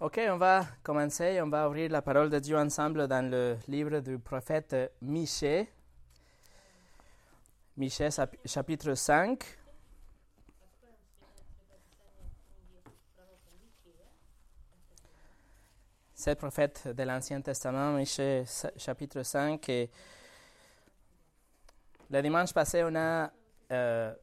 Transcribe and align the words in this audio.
Ok, 0.00 0.20
on 0.30 0.36
va 0.36 0.64
commencer. 0.84 1.40
On 1.42 1.48
va 1.48 1.68
ouvrir 1.68 1.90
la 1.90 2.02
parole 2.02 2.30
de 2.30 2.38
Dieu 2.38 2.56
ensemble 2.56 3.08
dans 3.08 3.28
le 3.28 3.58
livre 3.66 3.98
du 3.98 4.16
prophète 4.20 4.76
Michée. 5.02 5.68
Michée 7.76 8.08
chapitre 8.44 8.94
5. 8.94 9.42
C'est 16.14 16.30
le 16.30 16.36
prophète 16.36 16.86
de 16.86 17.02
l'Ancien 17.02 17.40
Testament, 17.40 17.94
Michée 17.94 18.44
chapitre 18.76 19.24
5. 19.24 19.68
Et 19.68 19.90
le 22.08 22.22
dimanche 22.22 22.54
passé, 22.54 22.84
on 22.84 22.94
a 22.94 23.32
euh, 23.72 24.14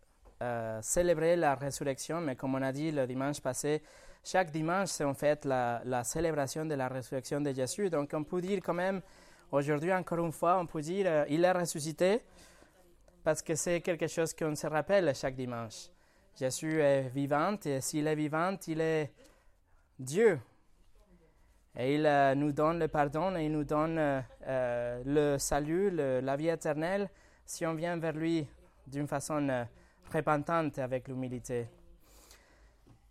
euh, 0.42 0.82
célébré 0.82 1.36
la 1.36 1.56
résurrection, 1.56 2.22
mais 2.22 2.38
comme 2.38 2.56
on 2.56 2.62
a 2.62 2.72
dit 2.72 2.92
le 2.92 3.06
dimanche 3.06 3.42
passé, 3.42 3.84
chaque 4.26 4.50
dimanche, 4.50 4.90
c'est 4.90 5.04
en 5.04 5.14
fait 5.14 5.46
la, 5.46 6.04
célébration 6.04 6.66
de 6.66 6.74
la 6.74 6.88
résurrection 6.88 7.40
de 7.42 7.54
Jésus. 7.54 7.92
Donc, 7.92 8.10
on 8.14 8.24
peut 8.24 8.42
dire 8.42 8.60
quand 8.64 8.74
même, 8.74 9.02
aujourd'hui, 9.52 9.94
encore 9.94 10.18
une 10.18 10.32
fois, 10.32 10.58
on 10.60 10.66
peut 10.66 10.82
dire, 10.82 11.06
euh, 11.08 11.26
il 11.30 11.46
est 11.46 11.52
ressuscité, 11.52 12.22
parce 13.24 13.44
que 13.44 13.54
c'est 13.54 13.82
quelque 13.82 14.08
chose 14.08 14.34
qu'on 14.34 14.56
se 14.56 14.66
rappelle 14.66 15.14
chaque 15.16 15.36
dimanche. 15.36 15.90
Jésus 16.40 16.82
est 16.82 17.10
vivant, 17.10 17.56
et 17.66 17.80
s'il 17.82 18.08
est 18.08 18.16
vivant, 18.16 18.58
il 18.68 18.82
est 18.82 19.12
Dieu. 20.00 20.40
Et 21.78 21.94
il 21.94 22.06
euh, 22.08 22.34
nous 22.34 22.52
donne 22.52 22.80
le 22.80 22.88
pardon 22.88 23.36
et 23.36 23.46
il 23.46 23.52
nous 23.52 23.64
donne 23.64 23.98
euh, 24.00 25.04
le 25.06 25.38
salut, 25.38 25.92
la 25.92 26.36
vie 26.36 26.48
éternelle, 26.48 27.10
si 27.46 27.64
on 27.66 27.76
vient 27.76 27.98
vers 27.98 28.14
lui 28.14 28.48
d'une 28.88 29.08
façon 29.08 29.68
repentante 30.12 30.80
avec 30.80 31.10
l'humilité. 31.10 31.68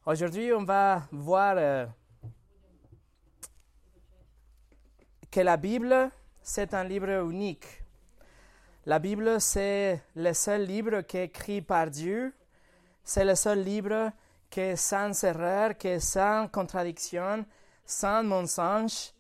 Aujourd'hui, 0.07 0.53
on 0.53 0.65
va 0.65 1.05
voir 1.13 1.55
euh, 1.57 1.87
que 5.31 5.41
la 5.41 5.57
Bible, 5.57 6.11
c'est 6.43 6.75
un 6.75 6.85
livre 6.85 7.09
unique. 7.31 7.65
La 8.85 8.99
Bible, 8.99 9.41
c'est 9.41 10.03
le 10.15 10.35
seul 10.35 10.67
livre 10.67 11.01
qui 11.01 11.17
est 11.17 11.25
écrit 11.25 11.63
par 11.63 11.91
Dieu. 11.91 12.35
C'est 13.03 13.25
le 13.25 13.35
seul 13.35 13.63
livre 13.63 14.13
qui 14.51 14.61
est 14.61 14.77
sans 14.77 15.25
erreur, 15.25 15.75
qui 15.79 15.89
est 15.89 16.01
sans 16.01 16.49
contradiction, 16.49 17.47
sans 17.87 18.23
mensonge. 18.23 19.15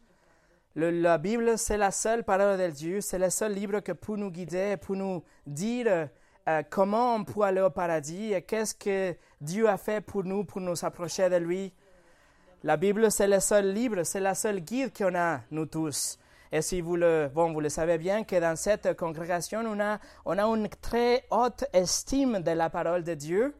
la 0.75 1.17
Bible, 1.17 1.57
c'est 1.57 1.79
la 1.79 1.93
seule 1.93 2.25
parole 2.25 2.59
de 2.59 2.69
Dieu. 2.69 3.01
C'est 3.01 3.19
le 3.19 3.31
seul 3.31 3.55
livre 3.55 3.81
qui 3.81 3.95
peut 3.95 4.17
nous 4.17 4.31
guider, 4.31 4.77
pour 4.77 4.97
nous 4.97 5.25
dire 5.47 6.11
euh, 6.49 6.63
comment 6.69 7.15
on 7.15 7.25
peut 7.25 7.43
aller 7.43 7.63
au 7.63 7.71
paradis 7.71 8.35
et 8.35 8.43
qu'est-ce 8.43 8.75
que 8.75 9.17
Dieu 9.41 9.69
a 9.69 9.79
fait 9.79 10.01
pour 10.01 10.25
nous, 10.25 10.45
pour 10.45 10.61
nous 10.61 10.85
approcher 10.85 11.31
de 11.31 11.37
lui? 11.37 11.73
La 12.63 12.77
Bible, 12.77 13.11
c'est 13.11 13.29
le 13.29 13.41
seul 13.41 13.73
livre, 13.73 14.03
c'est 14.03 14.21
la 14.21 14.35
seule 14.35 14.61
guide 14.61 14.93
qu'on 14.97 15.15
a, 15.15 15.41
nous 15.51 15.67
tous. 15.67 16.19
Et 16.53 16.63
si 16.63 16.81
vous 16.81 16.97
le, 16.97 17.31
bon, 17.35 17.53
vous 17.53 17.61
le 17.61 17.69
savez 17.69 17.99
bien 17.99 18.25
que 18.25 18.39
dans 18.39 18.57
cette 18.57 18.97
congrégation, 18.97 19.61
on 19.67 19.81
a, 19.81 19.99
on 20.25 20.39
a 20.39 20.45
une 20.45 20.69
très 20.69 21.25
haute 21.31 21.65
estime 21.73 22.41
de 22.41 22.51
la 22.53 22.71
parole 22.71 23.05
de 23.05 23.15
Dieu. 23.15 23.55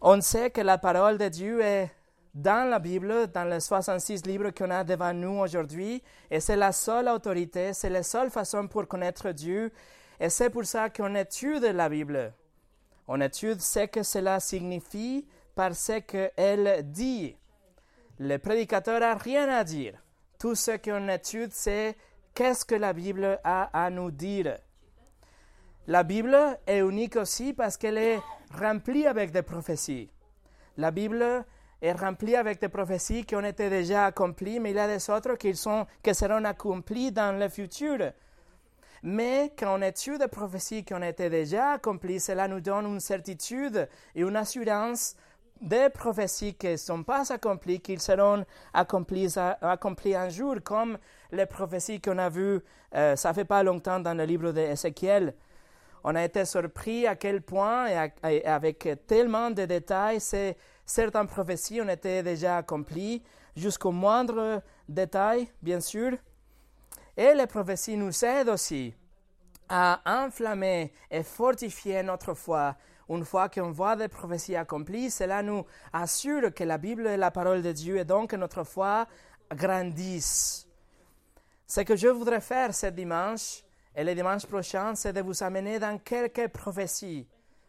On 0.00 0.20
sait 0.20 0.50
que 0.50 0.60
la 0.60 0.78
parole 0.78 1.16
de 1.16 1.28
Dieu 1.28 1.60
est 1.60 1.90
dans 2.34 2.68
la 2.68 2.78
Bible, 2.78 3.28
dans 3.32 3.48
les 3.48 3.60
66 3.60 4.26
livres 4.26 4.50
qu'on 4.50 4.70
a 4.70 4.84
devant 4.84 5.14
nous 5.14 5.38
aujourd'hui, 5.38 6.02
et 6.30 6.38
c'est 6.40 6.56
la 6.56 6.72
seule 6.72 7.08
autorité, 7.08 7.72
c'est 7.72 7.88
la 7.88 8.02
seule 8.02 8.30
façon 8.30 8.68
pour 8.68 8.86
connaître 8.86 9.30
Dieu 9.30 9.72
et 10.18 10.30
c'est 10.30 10.50
pour 10.50 10.64
ça 10.64 10.88
qu'on 10.90 11.14
étudie 11.14 11.72
la 11.72 11.88
Bible. 11.88 12.32
On 13.08 13.20
étudie 13.20 13.62
ce 13.62 13.86
que 13.86 14.02
cela 14.02 14.40
signifie 14.40 15.26
par 15.54 15.74
ce 15.74 16.00
qu'elle 16.00 16.90
dit. 16.90 17.36
Le 18.18 18.38
prédicateur 18.38 19.00
n'a 19.00 19.14
rien 19.14 19.48
à 19.48 19.62
dire. 19.62 19.94
Tout 20.38 20.54
ce 20.54 20.76
qu'on 20.76 21.08
étudie, 21.08 21.52
c'est 21.54 21.96
qu'est-ce 22.34 22.64
que 22.64 22.74
la 22.74 22.92
Bible 22.92 23.38
a 23.44 23.70
à 23.72 23.90
nous 23.90 24.10
dire. 24.10 24.58
La 25.86 26.02
Bible 26.02 26.36
est 26.66 26.80
unique 26.80 27.16
aussi 27.16 27.52
parce 27.52 27.76
qu'elle 27.76 27.98
est 27.98 28.20
remplie 28.58 29.06
avec 29.06 29.30
des 29.30 29.42
prophéties. 29.42 30.10
La 30.76 30.90
Bible 30.90 31.44
est 31.80 31.92
remplie 31.92 32.34
avec 32.36 32.60
des 32.60 32.68
prophéties 32.68 33.24
qui 33.24 33.36
ont 33.36 33.44
été 33.44 33.70
déjà 33.70 34.06
accomplies, 34.06 34.58
mais 34.58 34.70
il 34.70 34.76
y 34.76 34.80
a 34.80 34.88
des 34.88 35.10
autres 35.10 35.36
qui, 35.36 35.54
sont, 35.54 35.86
qui 36.02 36.14
seront 36.14 36.44
accomplies 36.44 37.12
dans 37.12 37.38
le 37.38 37.48
futur. 37.48 38.12
Mais 39.08 39.52
quand 39.56 39.78
on 39.78 39.82
étudie 39.82 40.18
des 40.18 40.26
prophéties 40.26 40.82
qui 40.82 40.92
ont 40.92 41.00
été 41.00 41.30
déjà 41.30 41.74
accomplies, 41.74 42.18
cela 42.18 42.48
nous 42.48 42.58
donne 42.58 42.86
une 42.86 42.98
certitude 42.98 43.88
et 44.16 44.22
une 44.22 44.34
assurance 44.34 45.14
des 45.60 45.90
prophéties 45.90 46.54
qui 46.54 46.70
ne 46.70 46.76
sont 46.76 47.04
pas 47.04 47.32
accomplies, 47.32 47.78
qu'ils 47.78 48.00
seront 48.00 48.44
accomplies, 48.74 50.16
un 50.16 50.28
jour, 50.28 50.56
comme 50.64 50.98
les 51.30 51.46
prophéties 51.46 52.00
qu'on 52.00 52.18
a 52.18 52.28
vues, 52.28 52.58
euh, 52.96 53.14
ça 53.14 53.32
fait 53.32 53.44
pas 53.44 53.62
longtemps 53.62 54.00
dans 54.00 54.12
le 54.12 54.24
livre 54.24 54.50
d'Ézéchiel. 54.50 55.36
On 56.02 56.16
a 56.16 56.24
été 56.24 56.44
surpris 56.44 57.06
à 57.06 57.14
quel 57.14 57.42
point, 57.42 57.86
et, 58.24 58.44
avec 58.44 58.88
tellement 59.06 59.52
de 59.52 59.66
détails, 59.66 60.18
certaines 60.84 61.28
prophéties 61.28 61.80
ont 61.80 61.88
été 61.88 62.24
déjà 62.24 62.56
accomplies, 62.56 63.22
jusqu'au 63.54 63.92
moindre 63.92 64.62
détail, 64.88 65.46
bien 65.62 65.78
sûr. 65.78 66.18
Et 67.16 67.34
les 67.34 67.46
prophéties 67.46 67.96
nous 67.96 68.24
aident 68.24 68.50
aussi 68.50 68.94
à 69.68 70.00
enflammer 70.04 70.92
et 71.10 71.22
fortifier 71.22 72.02
notre 72.02 72.34
foi. 72.34 72.76
Une 73.08 73.24
fois 73.24 73.48
qu'on 73.48 73.70
voit 73.70 73.96
des 73.96 74.08
prophéties 74.08 74.56
accomplies, 74.56 75.10
cela 75.10 75.42
nous 75.42 75.64
assure 75.92 76.52
que 76.52 76.64
la 76.64 76.78
Bible 76.78 77.06
est 77.06 77.16
la 77.16 77.30
parole 77.30 77.62
de 77.62 77.72
Dieu 77.72 77.98
et 77.98 78.04
donc 78.04 78.30
que 78.30 78.36
notre 78.36 78.64
foi 78.64 79.06
grandisse. 79.54 80.66
Ce 81.66 81.80
que 81.80 81.96
je 81.96 82.08
voudrais 82.08 82.40
faire 82.40 82.74
ce 82.74 82.86
dimanche 82.86 83.62
et 83.94 84.04
le 84.04 84.14
dimanche 84.14 84.46
prochain, 84.46 84.94
c'est 84.94 85.12
de 85.12 85.20
vous 85.20 85.42
amener 85.42 85.78
dans 85.78 85.98
quelques 85.98 86.48
prophéties 86.48 87.26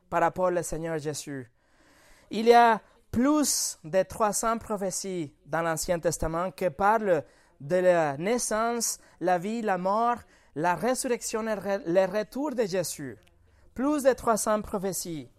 par 0.10 0.22
rapport 0.22 0.52
au 0.52 0.64
Seigneur 0.64 0.98
Jésus. 0.98 1.50
Il 2.30 2.46
y 2.46 2.54
a 2.54 2.82
plus 3.12 3.80
de 3.84 4.04
300 4.04 4.58
prophéties 4.58 5.34
dans 5.46 5.62
l'Ancien 5.62 6.00
Testament 6.00 6.52
qui 6.52 6.70
parlent 6.70 7.24
de 7.60 7.76
la 7.78 8.18
naissance, 8.18 9.00
la 9.20 9.38
vie, 9.38 9.62
la 9.62 9.78
mort, 9.78 10.18
la 10.56 10.76
résurrection 10.76 11.48
et 11.48 11.56
le 11.86 12.06
retour 12.06 12.56
de 12.56 12.64
Jésus. 12.66 13.18
Plus 13.74 14.04
de 14.04 14.14
300 14.14 14.62
prophéties. 14.62 15.30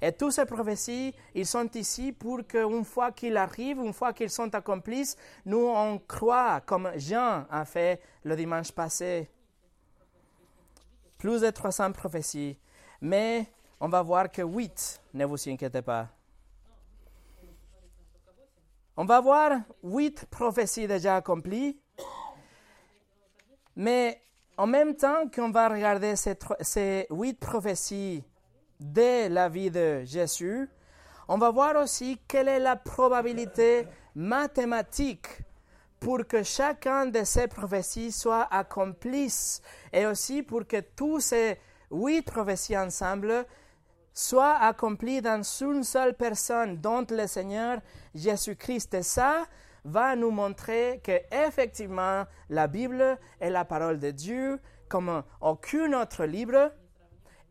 Et 0.00 0.12
toutes 0.12 0.32
ces 0.32 0.44
prophéties, 0.44 1.14
ils 1.34 1.46
sont 1.46 1.68
ici 1.74 2.12
pour 2.12 2.46
qu'une 2.46 2.84
fois 2.84 3.12
qu'ils 3.12 3.36
arrivent, 3.36 3.78
une 3.78 3.94
fois 3.94 4.12
qu'ils 4.12 4.30
sont 4.30 4.54
accomplis, 4.54 5.14
nous 5.46 5.66
on 5.66 5.98
croit, 5.98 6.60
comme 6.60 6.90
Jean 6.96 7.46
a 7.50 7.64
fait 7.64 8.02
le 8.22 8.36
dimanche 8.36 8.72
passé. 8.72 9.30
Plus 11.16 11.40
de 11.40 11.50
300 11.50 11.92
prophéties. 11.92 12.58
Mais 13.00 13.46
on 13.80 13.88
va 13.88 14.02
voir 14.02 14.30
que 14.30 14.42
8, 14.42 15.00
ne 15.14 15.24
vous 15.24 15.48
inquiétez 15.48 15.82
pas. 15.82 16.08
On 18.98 19.04
va 19.04 19.20
voir 19.20 19.60
huit 19.82 20.24
prophéties 20.24 20.86
déjà 20.86 21.16
accomplies, 21.16 21.78
mais 23.76 24.22
en 24.56 24.66
même 24.66 24.96
temps 24.96 25.28
qu'on 25.28 25.50
va 25.50 25.68
regarder 25.68 26.14
ces, 26.16 27.06
huit 27.10 27.38
prophéties 27.38 28.24
de 28.80 29.28
la 29.28 29.50
vie 29.50 29.70
de 29.70 30.02
Jésus, 30.04 30.70
on 31.28 31.36
va 31.36 31.50
voir 31.50 31.76
aussi 31.76 32.18
quelle 32.26 32.48
est 32.48 32.58
la 32.58 32.76
probabilité 32.76 33.86
mathématique 34.14 35.42
pour 36.00 36.26
que 36.26 36.42
chacun 36.42 37.04
de 37.04 37.22
ces 37.22 37.48
prophéties 37.48 38.12
soit 38.12 38.48
accomplie 38.50 39.60
et 39.92 40.06
aussi 40.06 40.42
pour 40.42 40.66
que 40.66 40.80
tous 40.80 41.20
ces 41.20 41.58
huit 41.90 42.22
prophéties 42.22 42.78
ensemble 42.78 43.44
soit 44.16 44.56
accompli 44.56 45.20
dans 45.20 45.42
une 45.60 45.84
seule 45.84 46.14
personne, 46.14 46.78
dont 46.78 47.06
le 47.10 47.26
Seigneur 47.26 47.80
Jésus-Christ. 48.14 48.94
Et 48.94 49.02
ça 49.02 49.44
va 49.84 50.16
nous 50.16 50.30
montrer 50.30 51.02
que 51.04 51.20
effectivement 51.30 52.24
la 52.48 52.66
Bible 52.66 53.18
est 53.38 53.50
la 53.50 53.66
parole 53.66 53.98
de 54.00 54.10
Dieu 54.10 54.58
comme 54.88 55.22
aucun 55.42 55.92
autre 56.00 56.24
livre 56.24 56.72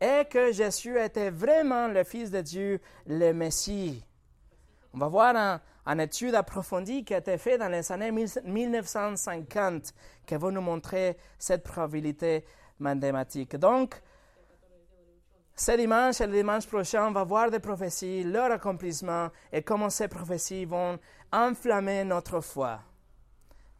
et 0.00 0.24
que 0.28 0.50
Jésus 0.52 0.98
était 0.98 1.30
vraiment 1.30 1.86
le 1.86 2.02
Fils 2.02 2.32
de 2.32 2.40
Dieu, 2.40 2.80
le 3.06 3.32
Messie. 3.32 4.04
On 4.92 4.98
va 4.98 5.06
voir 5.06 5.60
une 5.86 6.00
étude 6.00 6.34
approfondie 6.34 7.04
qui 7.04 7.14
a 7.14 7.18
été 7.18 7.38
faite 7.38 7.60
dans 7.60 7.68
les 7.68 7.92
années 7.92 8.10
1950 8.10 9.94
qui 10.26 10.34
va 10.34 10.50
nous 10.50 10.60
montrer 10.60 11.16
cette 11.38 11.62
probabilité 11.62 12.44
mathématique. 12.80 13.54
Donc, 13.56 14.02
ce 15.58 15.72
dimanche 15.72 16.20
et 16.20 16.26
le 16.26 16.34
dimanche 16.34 16.66
prochain, 16.66 17.08
on 17.08 17.12
va 17.12 17.24
voir 17.24 17.50
des 17.50 17.60
prophéties, 17.60 18.22
leur 18.24 18.52
accomplissement 18.52 19.30
et 19.50 19.62
comment 19.62 19.88
ces 19.88 20.06
prophéties 20.06 20.66
vont 20.66 20.98
enflammer 21.32 22.04
notre 22.04 22.40
foi. 22.40 22.80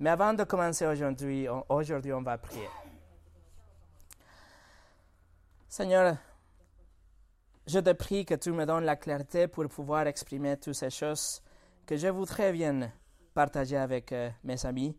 Mais 0.00 0.10
avant 0.10 0.32
de 0.32 0.44
commencer 0.44 0.86
aujourd'hui, 0.86 1.46
aujourd'hui 1.68 2.14
on 2.14 2.22
va 2.22 2.38
prier. 2.38 2.68
Seigneur, 5.68 6.16
je 7.66 7.78
te 7.80 7.92
prie 7.92 8.24
que 8.24 8.34
tu 8.34 8.52
me 8.52 8.64
donnes 8.64 8.84
la 8.84 8.96
clarté 8.96 9.46
pour 9.46 9.68
pouvoir 9.68 10.06
exprimer 10.06 10.56
toutes 10.56 10.74
ces 10.74 10.88
choses 10.88 11.42
que 11.84 11.96
je 11.98 12.08
voudrais 12.08 12.52
bien 12.52 12.90
partager 13.34 13.76
avec 13.76 14.12
euh, 14.12 14.30
mes 14.44 14.64
amis. 14.64 14.96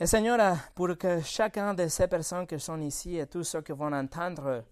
Et 0.00 0.06
Seigneur, 0.06 0.56
pour 0.74 0.96
que 0.98 1.20
chacun 1.20 1.74
de 1.74 1.86
ces 1.86 2.08
personnes 2.08 2.46
qui 2.46 2.58
sont 2.58 2.80
ici 2.80 3.16
et 3.18 3.26
tous 3.26 3.44
ceux 3.44 3.62
qui 3.62 3.72
vont 3.72 3.92
entendre 3.92 4.64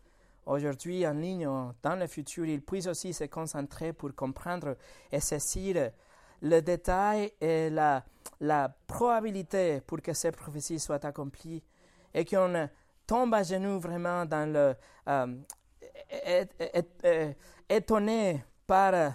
aujourd'hui 0.49 1.07
en 1.07 1.13
ligne, 1.13 1.49
dans 1.83 1.97
le 1.97 2.07
futur, 2.07 2.47
ils 2.47 2.63
puissent 2.63 2.87
aussi 2.87 3.13
se 3.13 3.25
concentrer 3.25 3.93
pour 3.93 4.15
comprendre 4.15 4.77
et 5.13 5.21
saisir 5.21 5.91
le 6.41 6.61
détail 6.61 7.33
et 7.41 7.71
la, 7.71 8.05
la 8.41 8.75
probabilité 8.87 9.81
pour 9.87 10.01
que 10.01 10.13
ces 10.13 10.33
prophéties 10.33 10.79
soient 10.79 11.05
accomplies 11.05 11.63
et 12.15 12.25
qu'on 12.25 12.69
tombe 13.07 13.35
à 13.35 13.43
genoux 13.43 13.79
vraiment 13.79 14.25
dans 14.25 14.51
le 14.51 14.75
euh, 15.09 15.37
étonné 17.69 18.45
par 18.67 19.15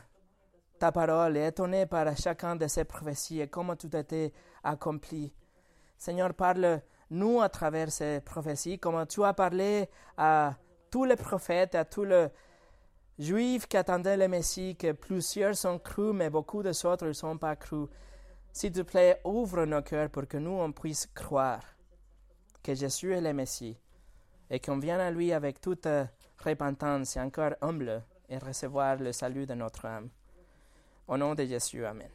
ta 0.80 0.92
parole 0.92 1.38
et 1.38 1.48
étonné 1.48 1.86
par 1.86 2.16
chacun 2.18 2.56
de 2.56 2.68
ces 2.68 2.84
prophéties 2.84 3.42
et 3.42 3.48
comment 3.48 3.76
tout 3.76 3.90
a 3.94 4.00
été 4.00 4.34
accompli. 4.64 5.34
Seigneur, 5.98 6.34
parle-nous 6.34 7.42
à 7.42 7.50
travers 7.50 7.92
ces 7.92 8.20
prophéties, 8.20 8.80
comment 8.80 9.06
tu 9.06 9.24
as 9.24 9.34
parlé 9.34 9.90
à 10.18 10.56
tous 10.94 11.06
les 11.06 11.16
prophètes, 11.16 11.74
à 11.74 11.86
tous 11.86 12.04
les 12.04 12.28
juifs 13.18 13.66
qui 13.66 13.78
attendaient 13.78 14.16
le 14.16 14.28
Messie, 14.28 14.76
que 14.76 14.92
plusieurs 14.92 15.56
sont 15.56 15.80
crus, 15.80 16.14
mais 16.14 16.30
beaucoup 16.30 16.62
d'autres 16.62 17.08
ne 17.08 17.14
sont 17.14 17.36
pas 17.36 17.56
crus. 17.56 17.88
S'il 18.52 18.74
te 18.74 18.82
plaît, 18.82 19.20
ouvre 19.24 19.66
nos 19.66 19.82
cœurs 19.82 20.12
pour 20.12 20.28
que 20.28 20.38
nous, 20.38 20.52
on 20.52 20.72
puisse 20.72 21.08
croire 21.08 21.64
que 22.62 22.76
Jésus 22.76 23.12
est 23.12 23.22
le 23.22 23.34
Messie 23.34 23.76
et 24.52 24.60
qu'on 24.60 24.78
vienne 24.78 25.00
à 25.00 25.10
lui 25.10 25.34
avec 25.34 25.60
toute 25.60 25.88
repentance 26.38 27.18
et 27.18 27.22
encore 27.22 27.56
humble 27.62 28.04
et 28.30 28.38
recevoir 28.38 28.98
le 28.98 29.14
salut 29.14 29.48
de 29.48 29.56
notre 29.56 29.86
âme. 29.88 30.10
Au 31.08 31.18
nom 31.18 31.34
de 31.34 31.44
Jésus, 31.44 31.84
Amen. 31.84 32.12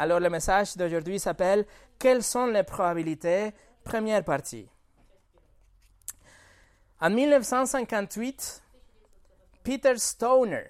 Alors 0.00 0.18
le 0.18 0.28
message 0.30 0.76
d'aujourd'hui 0.76 1.20
s'appelle 1.20 1.64
Quelles 1.96 2.24
sont 2.24 2.46
les 2.46 2.64
probabilités? 2.64 3.52
Première 3.84 4.24
partie. 4.24 4.68
En 7.02 7.08
1958, 7.08 8.62
Peter 9.64 9.96
Stoner, 9.96 10.66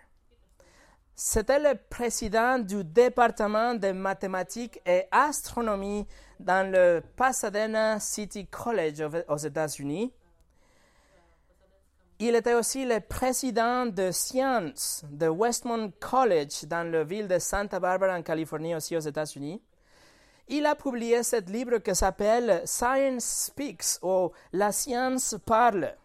c'était 1.16 1.58
le 1.58 1.74
président 1.74 2.60
du 2.60 2.84
département 2.84 3.74
de 3.74 3.90
mathématiques 3.90 4.80
et 4.86 5.06
astronomie 5.10 6.06
dans 6.38 6.70
le 6.70 7.02
Pasadena 7.16 7.98
City 7.98 8.46
College 8.46 9.02
aux 9.26 9.36
États-Unis. 9.38 10.12
Il 12.20 12.36
était 12.36 12.54
aussi 12.54 12.84
le 12.84 13.00
président 13.00 13.86
de 13.86 14.12
sciences 14.12 15.04
de 15.10 15.26
Westmont 15.26 15.92
College 15.98 16.64
dans 16.66 16.88
la 16.88 17.02
ville 17.02 17.26
de 17.26 17.40
Santa 17.40 17.80
Barbara 17.80 18.16
en 18.16 18.22
Californie 18.22 18.76
aussi 18.76 18.96
aux 18.96 19.00
États-Unis. 19.00 19.60
Il 20.46 20.64
a 20.64 20.76
publié 20.76 21.24
ce 21.24 21.40
livre 21.50 21.78
qui 21.78 21.94
s'appelle 21.96 22.62
Science 22.66 23.48
Speaks 23.48 23.98
ou 24.02 24.30
La 24.52 24.70
science 24.70 25.34
parle. 25.44 25.96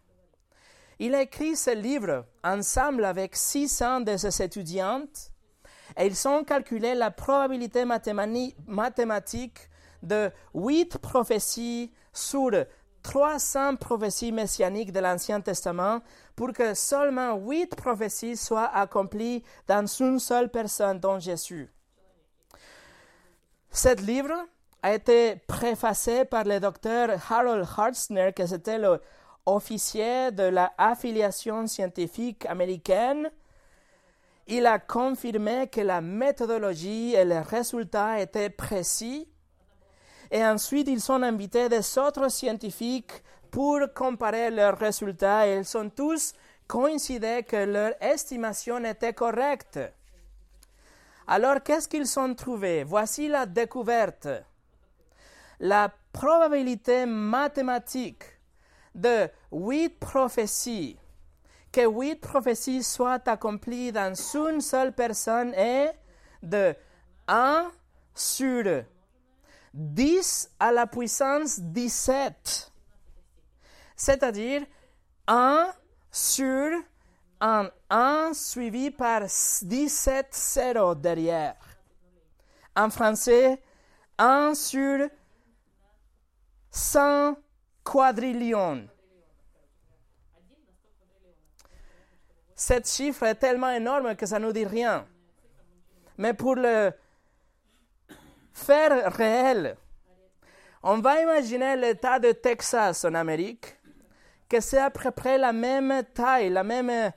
Il 0.99 1.13
a 1.13 1.21
écrit 1.21 1.55
ce 1.55 1.71
livre 1.71 2.25
ensemble 2.43 3.03
avec 3.05 3.35
600 3.35 4.01
de 4.01 4.17
ses 4.17 4.41
étudiantes 4.43 5.31
et 5.97 6.07
ils 6.07 6.27
ont 6.27 6.43
calculé 6.43 6.95
la 6.95 7.11
probabilité 7.11 7.85
mathématique 7.85 9.69
de 10.01 10.31
huit 10.53 10.97
prophéties 10.97 11.91
sur 12.13 12.51
300 13.03 13.75
prophéties 13.75 14.31
messianiques 14.31 14.91
de 14.91 14.99
l'Ancien 14.99 15.41
Testament 15.41 16.01
pour 16.35 16.53
que 16.53 16.73
seulement 16.73 17.35
huit 17.35 17.75
prophéties 17.75 18.35
soient 18.35 18.73
accomplies 18.73 19.43
dans 19.67 19.85
une 19.85 20.19
seule 20.19 20.49
personne, 20.49 20.99
dont 20.99 21.19
Jésus. 21.19 21.71
Ce 23.71 23.95
livre 24.01 24.33
a 24.81 24.93
été 24.93 25.35
préfacé 25.47 26.25
par 26.25 26.45
le 26.45 26.59
docteur 26.59 27.09
Harold 27.29 27.67
Hartzner, 27.77 28.31
qui 28.33 28.41
était 28.41 28.79
le 28.79 28.99
officier 29.45 30.31
de 30.31 30.43
l'affiliation 30.43 31.67
scientifique 31.67 32.45
américaine, 32.45 33.29
il 34.47 34.65
a 34.65 34.79
confirmé 34.79 35.67
que 35.67 35.81
la 35.81 36.01
méthodologie 36.01 37.15
et 37.15 37.25
les 37.25 37.39
résultats 37.39 38.19
étaient 38.19 38.49
précis. 38.49 39.27
Et 40.31 40.45
ensuite, 40.45 40.87
ils 40.87 41.11
ont 41.11 41.21
invité 41.23 41.69
des 41.69 41.97
autres 41.97 42.29
scientifiques 42.29 43.23
pour 43.49 43.79
comparer 43.95 44.51
leurs 44.51 44.77
résultats 44.77 45.47
ils 45.47 45.65
sont 45.65 45.89
tous 45.89 46.33
coïncidés 46.67 47.43
que 47.43 47.55
leur 47.55 47.93
estimation 48.01 48.83
était 48.83 49.13
correcte. 49.13 49.79
Alors, 51.27 51.63
qu'est-ce 51.63 51.87
qu'ils 51.87 52.19
ont 52.19 52.33
trouvé 52.35 52.83
Voici 52.83 53.27
la 53.27 53.45
découverte. 53.45 54.27
La 55.59 55.91
probabilité 56.11 57.05
mathématique 57.05 58.34
de 58.95 59.29
huit 59.51 59.89
prophéties, 59.99 60.97
que 61.71 61.85
huit 61.85 62.15
prophéties 62.15 62.83
soient 62.83 63.21
accomplies 63.27 63.91
dans 63.91 64.15
une 64.15 64.61
seule 64.61 64.93
personne 64.93 65.53
est 65.53 65.93
de 66.41 66.73
1 67.27 67.71
sur 68.13 68.83
10 69.73 70.51
à 70.59 70.71
la 70.71 70.87
puissance 70.87 71.59
17. 71.59 72.71
C'est-à-dire 73.97 74.65
1 75.27 75.69
sur 76.11 76.71
un 77.41 77.69
1 77.89 78.31
suivi 78.33 78.91
par 78.91 79.23
17 79.23 80.27
zéros 80.31 80.95
derrière. 80.95 81.57
En 82.75 82.89
français, 82.89 83.61
1 84.17 84.53
sur 84.55 85.09
100 86.71 87.35
quadrillion. 87.85 88.89
Cette 92.55 92.89
chiffre 92.89 93.23
est 93.23 93.35
tellement 93.35 93.71
énorme 93.71 94.15
que 94.15 94.25
ça 94.25 94.39
ne 94.39 94.45
nous 94.45 94.53
dit 94.53 94.65
rien. 94.65 95.05
Mais 96.17 96.33
pour 96.33 96.55
le 96.55 96.91
faire 98.53 99.13
réel, 99.13 99.77
on 100.81 100.99
va 100.99 101.21
imaginer 101.21 101.75
l'État 101.75 102.19
de 102.19 102.31
Texas 102.31 103.05
en 103.05 103.13
Amérique, 103.13 103.77
que 104.47 104.59
c'est 104.59 104.79
à 104.79 104.89
peu 104.89 105.11
près 105.11 105.37
la 105.37 105.51
même 105.51 106.03
taille, 106.13 106.49
la 106.49 106.63
même, 106.63 107.11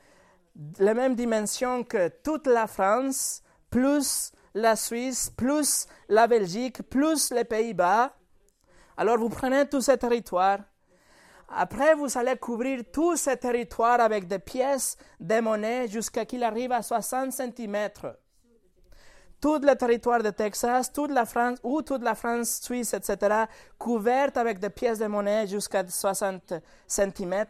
la 0.78 0.94
même 0.94 1.14
dimension 1.14 1.84
que 1.84 2.08
toute 2.08 2.46
la 2.46 2.66
France, 2.66 3.42
plus 3.70 4.32
la 4.54 4.74
Suisse, 4.74 5.30
plus 5.36 5.86
la 6.08 6.26
Belgique, 6.26 6.82
plus 6.88 7.30
les 7.30 7.44
Pays-Bas. 7.44 8.14
Alors 9.00 9.16
vous 9.16 9.28
prenez 9.28 9.64
tout 9.68 9.80
ce 9.80 9.92
territoire. 9.92 10.58
Après, 11.48 11.94
vous 11.94 12.18
allez 12.18 12.36
couvrir 12.36 12.82
tout 12.92 13.16
ce 13.16 13.30
territoire 13.30 14.00
avec 14.00 14.26
des 14.26 14.40
pièces 14.40 14.96
de 15.20 15.40
monnaie 15.40 15.86
jusqu'à 15.86 16.24
qu'il 16.24 16.42
arrive 16.42 16.72
à 16.72 16.82
60 16.82 17.30
cm. 17.30 17.90
Tout 19.40 19.60
le 19.62 19.74
territoire 19.76 20.20
de 20.20 20.30
Texas, 20.30 20.92
toute 20.92 21.12
la 21.12 21.26
France 21.26 21.60
ou 21.62 21.80
toute 21.82 22.02
la 22.02 22.16
France 22.16 22.60
suisse, 22.60 22.92
etc., 22.92 23.44
couverte 23.78 24.36
avec 24.36 24.58
des 24.58 24.68
pièces 24.68 24.98
de 24.98 25.06
monnaie 25.06 25.46
jusqu'à 25.46 25.86
60 25.86 26.54
cm. 26.88 27.44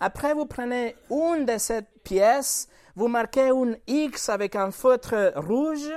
Après, 0.00 0.32
vous 0.32 0.46
prenez 0.46 0.96
une 1.10 1.44
de 1.44 1.58
ces 1.58 1.82
pièces, 2.02 2.68
vous 2.96 3.08
marquez 3.08 3.50
un 3.50 3.74
X 3.86 4.30
avec 4.30 4.56
un 4.56 4.70
feutre 4.70 5.34
rouge, 5.36 5.92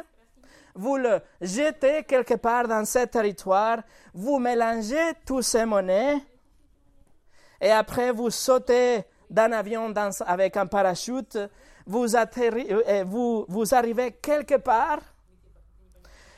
vous 0.78 0.98
le 0.98 1.20
jetez 1.42 2.04
quelque 2.04 2.36
part 2.36 2.68
dans 2.68 2.86
ce 2.86 3.06
territoire, 3.06 3.80
vous 4.14 4.40
mélangez 4.40 5.14
tous 5.26 5.42
ces 5.42 5.66
monnaies, 5.66 6.22
et 7.60 7.72
après 7.72 8.12
vous 8.12 8.30
sautez 8.30 9.04
d'un 9.30 9.52
avion 9.52 9.94
avec 10.26 10.56
un 10.56 10.68
parachute, 10.68 11.38
vous, 11.86 12.16
euh, 12.16 13.04
vous, 13.06 13.46
vous 13.50 13.74
arrivez 13.74 14.12
quelque 14.12 14.56
part, 14.56 15.00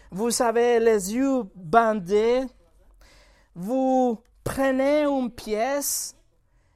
vous 0.09 0.41
avez 0.41 0.79
les 0.79 1.13
yeux 1.13 1.43
bandés, 1.53 2.45
vous 3.53 4.21
prenez 4.43 5.03
une 5.03 5.29
pièce 5.31 6.15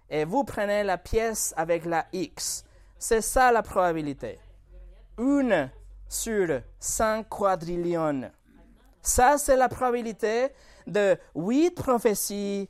et 0.10 0.26
vous 0.26 0.44
prenez 0.44 0.84
la 0.84 0.98
pièce 0.98 1.54
avec 1.56 1.86
la 1.86 2.06
X. 2.12 2.66
C'est 3.00 3.22
ça 3.22 3.52
la 3.52 3.64
probabilité. 3.64 4.38
Une 5.18 5.70
sur 6.14 6.62
100 6.80 7.24
quadrillions. 7.24 8.32
Ça, 9.02 9.38
c'est 9.38 9.58
la 9.58 9.68
probabilité 9.68 10.50
de 10.88 11.18
huit 11.36 11.72
prophéties 11.72 12.70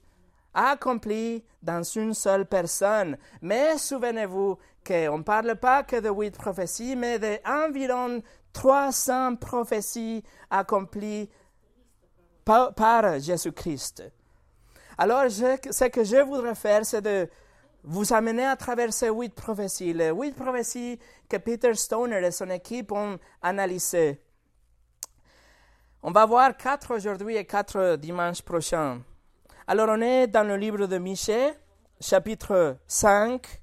accomplies 0.53 1.43
dans 1.61 1.83
une 1.83 2.13
seule 2.13 2.45
personne. 2.45 3.17
Mais 3.41 3.77
souvenez-vous 3.77 4.57
qu'on 4.85 5.17
ne 5.17 5.23
parle 5.23 5.55
pas 5.55 5.83
que 5.83 5.99
de 5.99 6.09
huit 6.09 6.35
prophéties, 6.35 6.95
mais 6.95 7.19
d'environ 7.19 8.21
300 8.53 9.35
prophéties 9.35 10.23
accomplies 10.49 11.29
par, 12.45 12.73
par 12.73 13.19
Jésus-Christ. 13.19 14.03
Alors, 14.97 15.29
ce 15.29 15.87
que 15.87 16.03
je 16.03 16.17
voudrais 16.17 16.55
faire, 16.55 16.85
c'est 16.85 17.01
de 17.01 17.27
vous 17.83 18.13
amener 18.13 18.45
à 18.45 18.55
travers 18.55 18.93
ces 18.93 19.09
huit 19.09 19.33
prophéties, 19.33 19.93
les 19.93 20.11
huit 20.11 20.35
prophéties 20.35 20.99
que 21.27 21.37
Peter 21.37 21.73
Stoner 21.73 22.25
et 22.25 22.31
son 22.31 22.49
équipe 22.49 22.91
ont 22.91 23.19
analysées. 23.41 24.21
On 26.01 26.11
va 26.11 26.25
voir 26.25 26.55
quatre 26.57 26.95
aujourd'hui 26.95 27.35
et 27.35 27.45
quatre 27.45 27.95
dimanches 27.97 28.41
prochains. 28.41 29.01
Alors 29.67 29.87
on 29.89 30.01
est 30.01 30.27
dans 30.27 30.43
le 30.45 30.57
livre 30.57 30.85
de 30.87 30.97
Michée, 30.97 31.53
chapitre 32.01 32.77
5. 32.87 33.61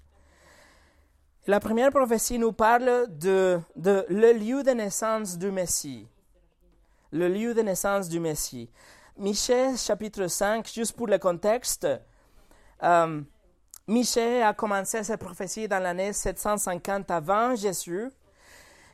La 1.47 1.61
première 1.61 1.91
prophétie 1.91 2.39
nous 2.39 2.53
parle 2.53 3.07
de, 3.09 3.61
de 3.77 4.05
le 4.09 4.33
lieu 4.33 4.63
de 4.63 4.71
naissance 4.71 5.37
du 5.37 5.51
Messie. 5.51 6.07
Le 7.13 7.29
lieu 7.29 7.55
de 7.55 7.63
naissance 7.63 8.09
du 8.09 8.21
Messie. 8.21 8.71
Michée, 9.19 9.77
chapitre 9.77 10.27
5, 10.27 10.67
juste 10.67 10.97
pour 10.97 11.07
le 11.07 11.19
contexte, 11.19 11.87
euh, 12.83 13.21
Michée 13.91 14.41
a 14.41 14.55
commencé 14.55 15.03
sa 15.03 15.19
prophétie 15.19 15.67
dans 15.67 15.81
l'année 15.81 16.13
750 16.13 17.11
avant 17.11 17.57
Jésus. 17.57 18.09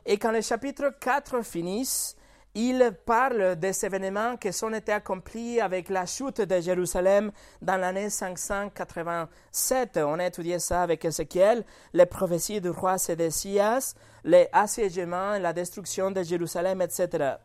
Et 0.03 0.17
quand 0.17 0.31
le 0.31 0.41
chapitre 0.41 0.91
4 0.99 1.43
finit, 1.43 2.15
il 2.55 2.91
parle 3.05 3.57
des 3.57 3.85
événements 3.85 4.37
qui 4.37 4.51
sont 4.51 4.73
été 4.73 4.91
accomplis 4.91 5.61
avec 5.61 5.89
la 5.89 6.07
chute 6.07 6.41
de 6.41 6.59
Jérusalem 6.59 7.31
dans 7.61 7.77
l'année 7.77 8.09
587. 8.09 9.97
On 9.97 10.17
a 10.17 10.25
étudié 10.25 10.57
ça 10.57 10.81
avec 10.81 11.05
Ézéchiel, 11.05 11.63
les 11.93 12.07
prophéties 12.07 12.59
du 12.59 12.71
roi 12.71 12.97
Sédécias, 12.97 13.93
les 14.23 14.49
assiégements, 14.51 15.37
la 15.37 15.53
destruction 15.53 16.09
de 16.09 16.23
Jérusalem, 16.23 16.81
etc. 16.81 17.35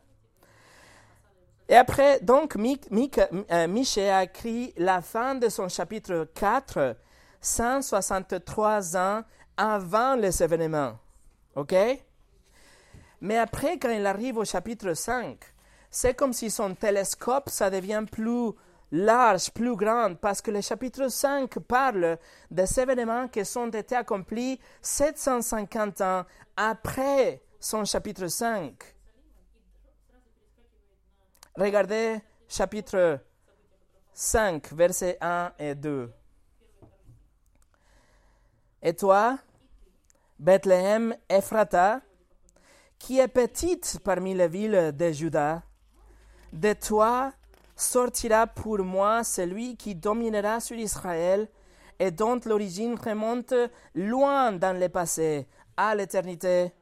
Et 1.69 1.75
après, 1.75 2.19
donc, 2.21 2.55
euh, 2.55 3.67
Michée 3.67 4.09
a 4.09 4.23
écrit 4.23 4.73
la 4.75 5.01
fin 5.01 5.35
de 5.35 5.49
son 5.49 5.69
chapitre 5.69 6.27
4, 6.33 6.95
163 7.43 8.97
ans 8.97 9.23
avant 9.57 10.15
les 10.15 10.41
événements. 10.41 10.97
OK? 11.55 11.75
Mais 13.21 13.37
après, 13.37 13.77
quand 13.77 13.91
il 13.91 14.05
arrive 14.05 14.37
au 14.37 14.45
chapitre 14.45 14.93
5, 14.93 15.37
c'est 15.89 16.15
comme 16.15 16.33
si 16.33 16.49
son 16.49 16.73
télescope, 16.73 17.49
ça 17.49 17.69
devient 17.69 18.05
plus 18.09 18.51
large, 18.91 19.51
plus 19.51 19.75
grand, 19.75 20.15
parce 20.15 20.41
que 20.41 20.51
le 20.51 20.61
chapitre 20.61 21.09
5 21.09 21.59
parle 21.59 22.17
des 22.49 22.79
événements 22.79 23.27
qui 23.27 23.43
sont 23.43 23.69
été 23.69 23.95
accomplis 23.95 24.59
750 24.81 26.01
ans 26.01 26.25
après 26.55 27.41
son 27.59 27.85
chapitre 27.85 28.27
5. 28.27 28.73
Regardez 31.55 32.19
chapitre 32.47 33.19
5, 34.13 34.71
versets 34.73 35.17
1 35.21 35.53
et 35.59 35.75
2. 35.75 36.11
Et 38.85 38.93
toi, 38.93 39.37
Bethléem 40.39 41.15
Ephrata, 41.29 42.01
qui 42.99 43.17
est 43.17 43.29
petite 43.29 43.99
parmi 44.03 44.33
les 44.33 44.49
villes 44.49 44.91
de 44.93 45.09
Juda. 45.09 45.63
De 46.51 46.73
toi 46.73 47.31
sortira 47.77 48.45
pour 48.45 48.79
moi 48.79 49.23
celui 49.23 49.77
qui 49.77 49.95
dominera 49.95 50.59
sur 50.59 50.75
Israël 50.75 51.47
et 51.97 52.11
dont 52.11 52.41
l'origine 52.45 52.99
remonte 52.99 53.53
loin 53.95 54.51
dans 54.51 54.77
le 54.77 54.89
passé, 54.89 55.47
à 55.77 55.95
l'éternité. 55.95 56.73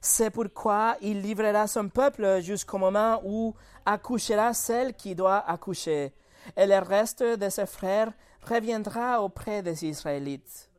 C'est 0.00 0.30
pourquoi 0.30 0.96
il 1.00 1.22
livrera 1.22 1.66
son 1.66 1.88
peuple 1.88 2.40
jusqu'au 2.40 2.78
moment 2.78 3.20
où 3.24 3.52
accouchera 3.84 4.54
celle 4.54 4.94
qui 4.94 5.16
doit 5.16 5.38
accoucher, 5.38 6.14
et 6.56 6.66
le 6.66 6.78
reste 6.78 7.24
de 7.24 7.48
ses 7.48 7.66
frères 7.66 8.12
reviendra 8.48 9.20
auprès 9.20 9.60
des 9.60 9.84
Israélites 9.84 10.69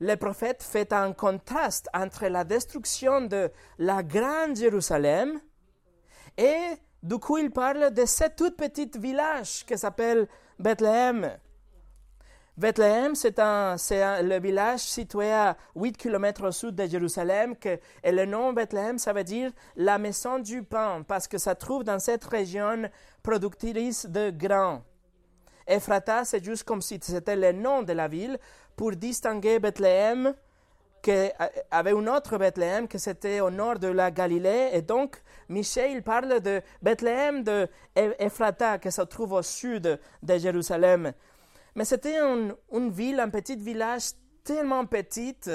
le 0.00 0.14
prophète 0.16 0.62
fait 0.62 0.92
un 0.92 1.12
contraste 1.12 1.88
entre 1.94 2.26
la 2.26 2.44
destruction 2.44 3.20
de 3.20 3.50
la 3.78 4.02
grande 4.02 4.56
Jérusalem 4.56 5.38
et 6.36 6.74
du 7.02 7.18
coup 7.18 7.38
il 7.38 7.50
parle 7.50 7.92
de 7.92 8.06
ce 8.06 8.24
tout 8.34 8.50
petit 8.52 8.90
village 8.98 9.64
qui 9.66 9.76
s'appelle 9.76 10.26
Bethléem. 10.58 11.30
Bethléem, 12.56 13.14
c'est 13.14 13.32
le 13.38 14.38
village 14.38 14.80
situé 14.80 15.32
à 15.32 15.56
8 15.76 15.96
km 15.96 16.48
au 16.48 16.52
sud 16.52 16.74
de 16.74 16.86
Jérusalem, 16.86 17.54
et 17.64 18.12
le 18.12 18.26
nom 18.26 18.52
Bethléem, 18.52 18.98
ça 18.98 19.14
veut 19.14 19.24
dire 19.24 19.50
la 19.76 19.96
maison 19.96 20.38
du 20.38 20.62
pain, 20.62 21.02
parce 21.08 21.26
que 21.26 21.38
ça 21.38 21.54
trouve 21.54 21.84
dans 21.84 21.98
cette 21.98 22.24
région 22.24 22.90
productrice 23.22 24.04
de 24.04 24.28
grains. 24.28 24.82
Ephrata, 25.66 26.24
c'est 26.26 26.44
juste 26.44 26.64
comme 26.64 26.82
si 26.82 26.98
c'était 27.00 27.36
le 27.36 27.52
nom 27.52 27.82
de 27.82 27.94
la 27.94 28.08
ville, 28.08 28.38
pour 28.80 28.92
distinguer 28.92 29.58
Bethléem, 29.58 30.32
qui 31.02 31.12
avait 31.70 31.92
une 31.92 32.08
autre 32.08 32.38
Bethléem, 32.38 32.88
que 32.88 32.96
c'était 32.96 33.40
au 33.40 33.50
nord 33.50 33.78
de 33.78 33.88
la 33.88 34.10
Galilée. 34.10 34.70
Et 34.72 34.80
donc, 34.80 35.18
Michel 35.50 36.02
parle 36.02 36.40
de 36.40 36.62
Bethléem 36.80 37.44
de 37.44 37.68
Ephrata, 37.94 38.78
qui 38.78 38.90
se 38.90 39.02
trouve 39.02 39.32
au 39.32 39.42
sud 39.42 40.00
de 40.22 40.38
Jérusalem. 40.38 41.12
Mais 41.74 41.84
c'était 41.84 42.18
une 42.18 42.90
ville, 42.90 43.20
un 43.20 43.28
petit 43.28 43.56
village 43.56 44.12
tellement 44.42 44.86
petite 44.86 45.50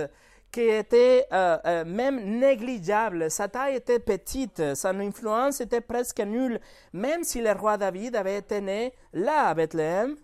qui 0.52 0.62
était 0.62 1.26
euh, 1.34 1.58
euh, 1.66 1.84
même 1.84 2.38
négligeable. 2.38 3.32
Sa 3.32 3.48
taille 3.48 3.78
était 3.78 3.98
petite, 3.98 4.76
son 4.76 5.00
influence 5.00 5.62
était 5.62 5.82
presque 5.82 6.20
nulle, 6.20 6.60
même 6.94 7.24
si 7.24 7.42
le 7.42 7.54
roi 7.54 7.76
David 7.78 8.18
avait 8.18 8.38
été 8.38 8.62
né 8.62 8.94
là 9.14 9.48
à 9.48 9.56
Bethléem. 9.56 10.16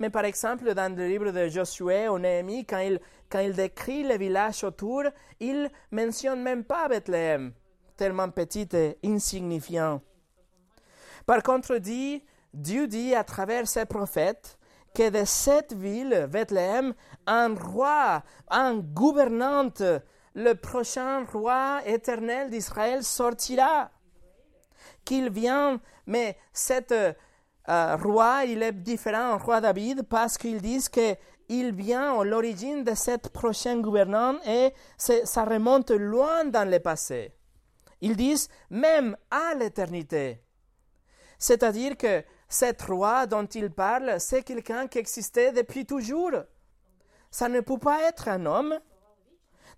Mais 0.00 0.08
par 0.08 0.24
exemple, 0.24 0.72
dans 0.72 0.96
le 0.96 1.06
livre 1.06 1.30
de 1.30 1.46
Josué 1.48 2.08
ou 2.08 2.18
Néhémie, 2.18 2.64
quand 2.64 2.78
il, 2.78 2.98
quand 3.28 3.40
il 3.40 3.52
décrit 3.52 4.02
les 4.02 4.16
villages 4.16 4.64
autour, 4.64 5.02
il 5.38 5.70
mentionne 5.90 6.42
même 6.42 6.64
pas 6.64 6.88
Bethléem, 6.88 7.52
tellement 7.98 8.30
petit 8.30 8.66
et 8.72 8.98
insignifiant. 9.04 10.00
Par 11.26 11.42
contre, 11.42 11.76
dit, 11.76 12.24
Dieu 12.54 12.88
dit 12.88 13.14
à 13.14 13.24
travers 13.24 13.68
ses 13.68 13.84
prophètes 13.84 14.58
que 14.94 15.10
de 15.10 15.24
cette 15.26 15.74
ville, 15.74 16.26
Bethléem, 16.30 16.94
un 17.26 17.54
roi, 17.54 18.22
un 18.48 18.78
gouvernante, 18.78 19.82
le 20.34 20.54
prochain 20.54 21.24
roi 21.24 21.82
éternel 21.84 22.48
d'Israël 22.48 23.04
sortira. 23.04 23.90
Qu'il 25.04 25.28
vient, 25.28 25.78
mais 26.06 26.38
cette 26.54 26.94
euh, 27.68 27.96
roi, 27.96 28.44
il 28.46 28.62
est 28.62 28.72
différent 28.72 29.36
du 29.36 29.42
roi 29.42 29.60
David 29.60 30.02
parce 30.02 30.38
qu'ils 30.38 30.60
disent 30.62 30.88
qu'il 30.88 31.74
vient 31.74 32.18
à 32.18 32.24
l'origine 32.24 32.84
de 32.84 32.94
cette 32.94 33.28
prochaine 33.28 33.82
gouvernante 33.82 34.38
et 34.46 34.72
ça 34.96 35.44
remonte 35.44 35.90
loin 35.90 36.44
dans 36.44 36.68
le 36.68 36.78
passé. 36.80 37.32
Ils 38.00 38.16
disent 38.16 38.48
même 38.70 39.16
à 39.30 39.54
l'éternité. 39.54 40.42
C'est-à-dire 41.38 41.96
que 41.96 42.24
cet 42.48 42.82
roi 42.82 43.26
dont 43.26 43.46
il 43.46 43.70
parle, 43.70 44.16
c'est 44.18 44.42
quelqu'un 44.42 44.88
qui 44.88 44.98
existait 44.98 45.52
depuis 45.52 45.86
toujours. 45.86 46.32
Ça 47.30 47.48
ne 47.48 47.60
peut 47.60 47.78
pas 47.78 48.08
être 48.08 48.28
un 48.28 48.44
homme. 48.46 48.78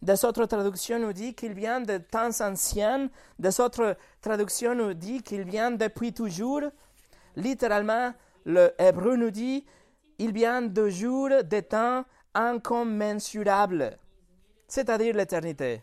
Des 0.01 0.25
autres 0.25 0.47
traductions 0.47 0.99
nous 0.99 1.13
disent 1.13 1.35
qu'il 1.35 1.53
vient 1.53 1.81
de 1.81 1.99
temps 1.99 2.41
anciens. 2.41 3.09
Des 3.39 3.61
autres 3.61 3.97
traductions 4.21 4.75
nous 4.75 4.95
disent 4.95 5.23
qu'il 5.23 5.45
vient 5.45 5.71
depuis 5.71 6.13
toujours. 6.13 6.63
Littéralement, 7.37 8.13
le 8.45 8.73
hébreu 8.79 9.17
nous 9.17 9.31
dit 9.31 9.65
il 10.19 10.33
vient 10.33 10.63
de 10.63 10.89
jours, 10.89 11.31
de 11.43 11.61
temps 11.61 12.05
incommensurables, 12.35 13.99
c'est-à-dire 14.69 15.15
l'éternité. 15.15 15.83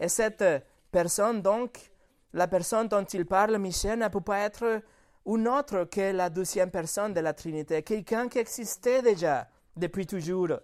Et 0.00 0.08
cette 0.08 0.44
personne, 0.90 1.40
donc, 1.40 1.92
la 2.32 2.48
personne 2.48 2.88
dont 2.88 3.04
il 3.04 3.26
parle, 3.26 3.58
Michel, 3.58 3.98
ne 3.98 4.08
peut 4.08 4.20
pas 4.20 4.40
être 4.40 4.82
une 5.26 5.48
autre 5.48 5.84
que 5.84 6.12
la 6.12 6.28
deuxième 6.28 6.70
personne 6.70 7.14
de 7.14 7.20
la 7.20 7.32
Trinité, 7.32 7.82
quelqu'un 7.82 8.28
qui 8.28 8.38
existait 8.38 9.02
déjà 9.02 9.48
depuis 9.76 10.06
toujours. 10.06 10.58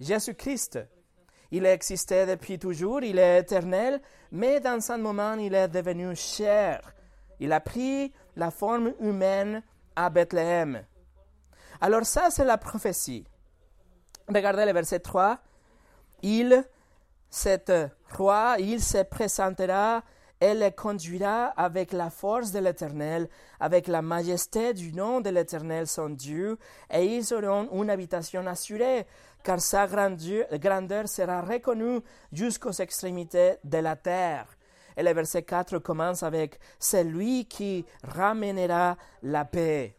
Jésus-Christ. 0.00 0.78
Il 1.50 1.66
a 1.66 1.72
existé 1.72 2.26
depuis 2.26 2.58
toujours, 2.58 3.02
il 3.02 3.18
est 3.18 3.40
éternel, 3.40 4.00
mais 4.32 4.60
dans 4.60 4.90
un 4.90 4.98
moment, 4.98 5.34
il 5.34 5.54
est 5.54 5.68
devenu 5.68 6.14
cher. 6.16 6.80
Il 7.38 7.52
a 7.52 7.60
pris 7.60 8.12
la 8.36 8.50
forme 8.50 8.92
humaine 9.00 9.62
à 9.96 10.10
Bethléem. 10.10 10.84
Alors 11.80 12.04
ça, 12.04 12.30
c'est 12.30 12.44
la 12.44 12.58
prophétie. 12.58 13.24
Regardez 14.28 14.64
le 14.64 14.72
verset 14.72 15.00
3. 15.00 15.38
Il, 16.22 16.64
cet 17.28 17.72
roi, 18.16 18.56
il 18.58 18.82
se 18.82 19.02
présentera 19.02 20.02
et 20.40 20.54
les 20.54 20.72
conduira 20.72 21.46
avec 21.56 21.92
la 21.92 22.10
force 22.10 22.50
de 22.50 22.58
l'Éternel, 22.58 23.28
avec 23.60 23.86
la 23.88 24.02
majesté 24.02 24.74
du 24.74 24.92
nom 24.92 25.20
de 25.20 25.30
l'Éternel 25.30 25.86
son 25.86 26.10
Dieu, 26.10 26.58
et 26.90 27.04
ils 27.04 27.32
auront 27.32 27.68
une 27.72 27.90
habitation 27.90 28.46
assurée, 28.46 29.06
car 29.42 29.60
sa 29.60 29.86
grandeur 29.86 31.08
sera 31.08 31.40
reconnue 31.40 32.00
jusqu'aux 32.32 32.72
extrémités 32.72 33.56
de 33.62 33.78
la 33.78 33.96
terre. 33.96 34.46
Et 34.96 35.02
le 35.02 35.12
verset 35.12 35.42
4 35.42 35.78
commence 35.78 36.22
avec 36.22 36.58
C'est 36.78 37.04
lui 37.04 37.46
qui 37.46 37.84
ramènera 38.02 38.96
la 39.22 39.44
paix. 39.44 39.96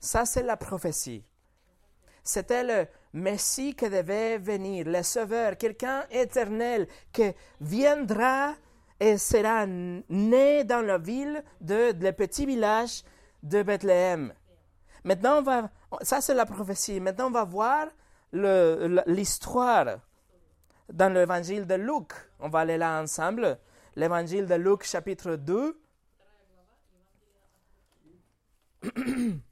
Ça, 0.00 0.24
c'est 0.24 0.42
la 0.42 0.56
prophétie. 0.56 1.24
C'était 2.22 2.64
le 2.64 2.86
Messie 3.12 3.74
qui 3.74 3.88
devait 3.88 4.38
venir, 4.38 4.86
le 4.86 5.02
Sauveur, 5.02 5.56
quelqu'un 5.56 6.04
éternel 6.10 6.88
qui 7.12 7.30
viendra 7.60 8.54
et 8.98 9.18
sera 9.18 9.66
né 9.66 10.64
dans 10.64 10.80
la 10.80 10.98
ville 10.98 11.42
de, 11.60 11.92
le 11.98 12.12
petit 12.12 12.46
village 12.46 13.02
de 13.42 13.62
Bethléem. 13.62 14.32
Maintenant, 15.04 15.38
on 15.38 15.42
va, 15.42 15.70
ça 16.02 16.20
c'est 16.20 16.34
la 16.34 16.46
prophétie. 16.46 17.00
Maintenant, 17.00 17.28
on 17.28 17.30
va 17.30 17.44
voir 17.44 17.88
l'histoire 19.06 19.98
dans 20.92 21.12
l'évangile 21.12 21.66
de 21.66 21.74
Luc. 21.74 22.12
On 22.40 22.48
va 22.48 22.60
aller 22.60 22.76
là 22.78 23.00
ensemble. 23.00 23.58
L'évangile 23.96 24.46
de 24.46 24.54
Luc, 24.54 24.84
chapitre 24.84 25.36
2. 25.36 25.80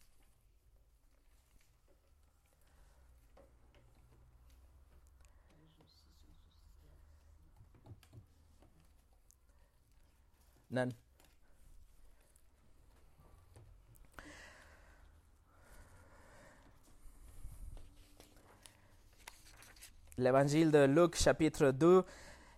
L'évangile 20.19 20.71
de 20.71 20.85
Luc 20.85 21.17
chapitre 21.17 21.71
2 21.71 22.05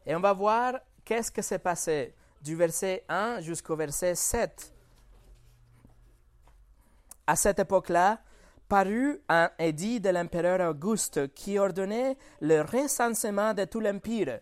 et 0.06 0.14
on 0.16 0.20
va 0.20 0.32
voir 0.32 0.74
qu'est-ce 1.04 1.30
que 1.30 1.42
s'est 1.42 1.58
passé 1.58 2.14
du 2.42 2.56
verset 2.56 3.04
1 3.08 3.40
jusqu'au 3.40 3.76
verset 3.76 4.14
7. 4.14 4.72
À 7.26 7.36
cette 7.36 7.60
époque-là, 7.60 8.20
parut 8.68 9.20
un 9.28 9.50
édit 9.58 10.00
de 10.00 10.10
l'empereur 10.10 10.68
Auguste 10.68 11.32
qui 11.34 11.58
ordonnait 11.58 12.16
le 12.40 12.60
recensement 12.62 13.54
de 13.54 13.64
tout 13.64 13.80
l'empire. 13.80 14.40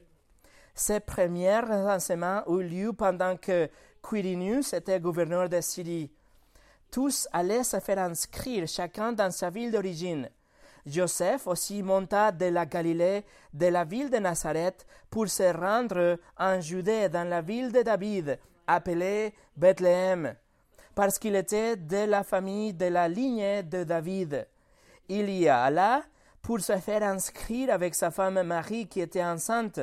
Ces 0.75 1.01
premiers 1.01 1.61
recensements 1.61 2.43
eurent 2.47 2.63
lieu 2.63 2.93
pendant 2.93 3.37
que 3.37 3.69
Quirinius 4.03 4.73
était 4.73 5.01
gouverneur 5.01 5.49
de 5.49 5.61
Syrie. 5.61 6.11
Tous 6.91 7.29
allaient 7.33 7.65
se 7.65 7.79
faire 7.79 7.99
inscrire, 7.99 8.67
chacun 8.67 9.13
dans 9.13 9.31
sa 9.31 9.51
ville 9.51 9.71
d'origine. 9.71 10.29
Joseph 10.85 11.47
aussi 11.47 11.83
monta 11.83 12.33
de 12.33 12.47
la 12.47 12.67
Galilée, 12.67 13.25
de 13.53 13.67
la 13.67 13.85
ville 13.85 14.11
de 14.11 14.19
Nazareth, 14.19 14.87
pour 15.09 15.29
se 15.29 15.55
rendre 15.57 16.19
en 16.37 16.61
Judée, 16.61 17.09
dans 17.09 17.29
la 17.29 17.41
ville 17.41 17.71
de 17.71 17.83
David, 17.83 18.39
appelée 18.67 19.35
Bethléem, 19.57 20.35
parce 20.95 21.19
qu'il 21.19 21.37
était 21.37 21.77
de 21.77 22.05
la 22.05 22.25
famille 22.25 22.73
de 22.73 22.87
la 22.87 23.09
lignée 23.09 23.63
de 23.63 23.85
David. 23.85 24.47
Il 25.09 25.31
y 25.31 25.49
alla 25.49 26.03
pour 26.41 26.61
se 26.61 26.77
faire 26.79 27.03
inscrire 27.05 27.73
avec 27.73 27.95
sa 27.95 28.11
femme 28.11 28.43
Marie 28.43 28.89
qui 28.89 29.01
était 29.01 29.25
enceinte. 29.25 29.81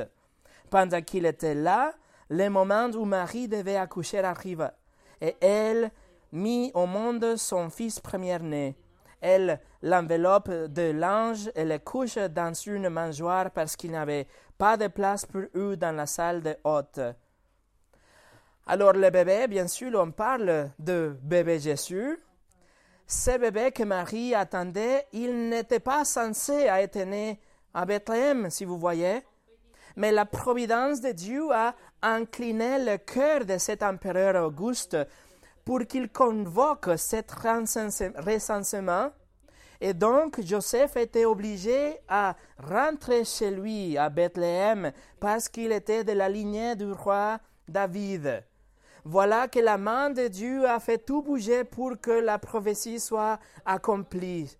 Pendant 0.68 1.00
qu'il 1.00 1.24
était 1.24 1.54
là, 1.54 1.94
le 2.28 2.48
moment 2.48 2.90
où 2.94 3.04
Marie 3.04 3.48
devait 3.48 3.76
accoucher 3.76 4.20
arriva, 4.20 4.74
et 5.20 5.36
elle 5.40 5.90
mit 6.32 6.70
au 6.74 6.86
monde 6.86 7.36
son 7.36 7.70
fils 7.70 7.98
premier-né. 7.98 8.76
Elle 9.20 9.60
l'enveloppe 9.82 10.50
de 10.50 10.90
l'ange 10.92 11.50
et 11.54 11.64
le 11.64 11.78
couche 11.78 12.16
dans 12.16 12.54
une 12.54 12.88
mangeoire 12.88 13.50
parce 13.50 13.76
qu'il 13.76 13.90
n'y 13.90 13.96
avait 13.96 14.26
pas 14.56 14.76
de 14.76 14.88
place 14.88 15.26
pour 15.26 15.42
eux 15.54 15.76
dans 15.76 15.94
la 15.94 16.06
salle 16.06 16.42
de 16.42 16.56
hôte. 16.64 17.00
Alors 18.66 18.92
le 18.92 19.10
bébé, 19.10 19.46
bien 19.48 19.68
sûr, 19.68 19.98
on 19.98 20.10
parle 20.10 20.70
de 20.78 21.16
bébé 21.22 21.58
Jésus. 21.58 22.18
Ce 23.06 23.36
bébé 23.38 23.72
que 23.72 23.82
Marie 23.82 24.34
attendait, 24.34 25.06
il 25.12 25.48
n'était 25.48 25.80
pas 25.80 26.04
censé 26.04 26.52
être 26.52 27.00
né 27.04 27.40
à 27.74 27.84
Bethléem, 27.84 28.50
si 28.50 28.64
vous 28.64 28.78
voyez 28.78 29.22
mais 29.96 30.12
la 30.12 30.24
providence 30.24 31.00
de 31.00 31.12
Dieu 31.12 31.52
a 31.52 31.74
incliné 32.02 32.78
le 32.78 32.96
cœur 32.98 33.44
de 33.44 33.58
cet 33.58 33.82
empereur 33.82 34.46
Auguste 34.46 34.96
pour 35.64 35.80
qu'il 35.86 36.10
convoque 36.10 36.90
cet 36.96 37.30
recensement. 37.32 39.10
Et 39.80 39.94
donc 39.94 40.40
Joseph 40.44 40.96
était 40.96 41.24
obligé 41.24 41.96
à 42.08 42.36
rentrer 42.58 43.24
chez 43.24 43.50
lui 43.50 43.96
à 43.96 44.10
Bethléem 44.10 44.92
parce 45.18 45.48
qu'il 45.48 45.72
était 45.72 46.04
de 46.04 46.12
la 46.12 46.28
lignée 46.28 46.76
du 46.76 46.92
roi 46.92 47.38
David. 47.66 48.44
Voilà 49.04 49.48
que 49.48 49.60
la 49.60 49.78
main 49.78 50.10
de 50.10 50.28
Dieu 50.28 50.68
a 50.68 50.78
fait 50.78 50.98
tout 50.98 51.22
bouger 51.22 51.64
pour 51.64 51.98
que 51.98 52.10
la 52.10 52.38
prophétie 52.38 53.00
soit 53.00 53.38
accomplie. 53.64 54.54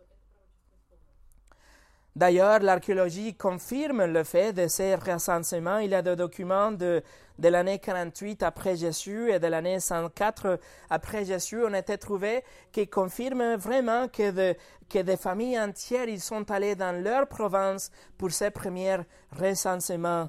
D'ailleurs, 2.17 2.59
l'archéologie 2.61 3.35
confirme 3.35 4.05
le 4.05 4.25
fait 4.25 4.53
de 4.53 4.67
ces 4.67 4.97
recensements. 4.97 5.79
Il 5.79 5.91
y 5.91 5.95
a 5.95 6.03
des 6.03 6.17
documents 6.17 6.73
de, 6.73 7.03
de 7.39 7.49
l'année 7.49 7.79
48 7.79 8.43
après 8.43 8.77
Jésus 8.77 9.31
et 9.31 9.39
de 9.39 9.47
l'année 9.47 9.79
104 9.79 10.59
après 10.91 11.25
Jésus 11.25 11.65
ont 11.65 11.73
été 11.73 11.97
trouvés 11.99 12.43
qui 12.73 12.89
confirment 12.89 13.55
vraiment 13.55 14.09
que, 14.09 14.55
que 14.89 14.99
des 14.99 15.17
familles 15.17 15.59
entières 15.59 16.09
ils 16.09 16.21
sont 16.21 16.51
allées 16.51 16.75
dans 16.75 17.01
leur 17.03 17.29
province 17.29 17.91
pour 18.19 18.33
ces 18.33 18.51
premiers 18.51 18.99
recensements. 19.39 20.29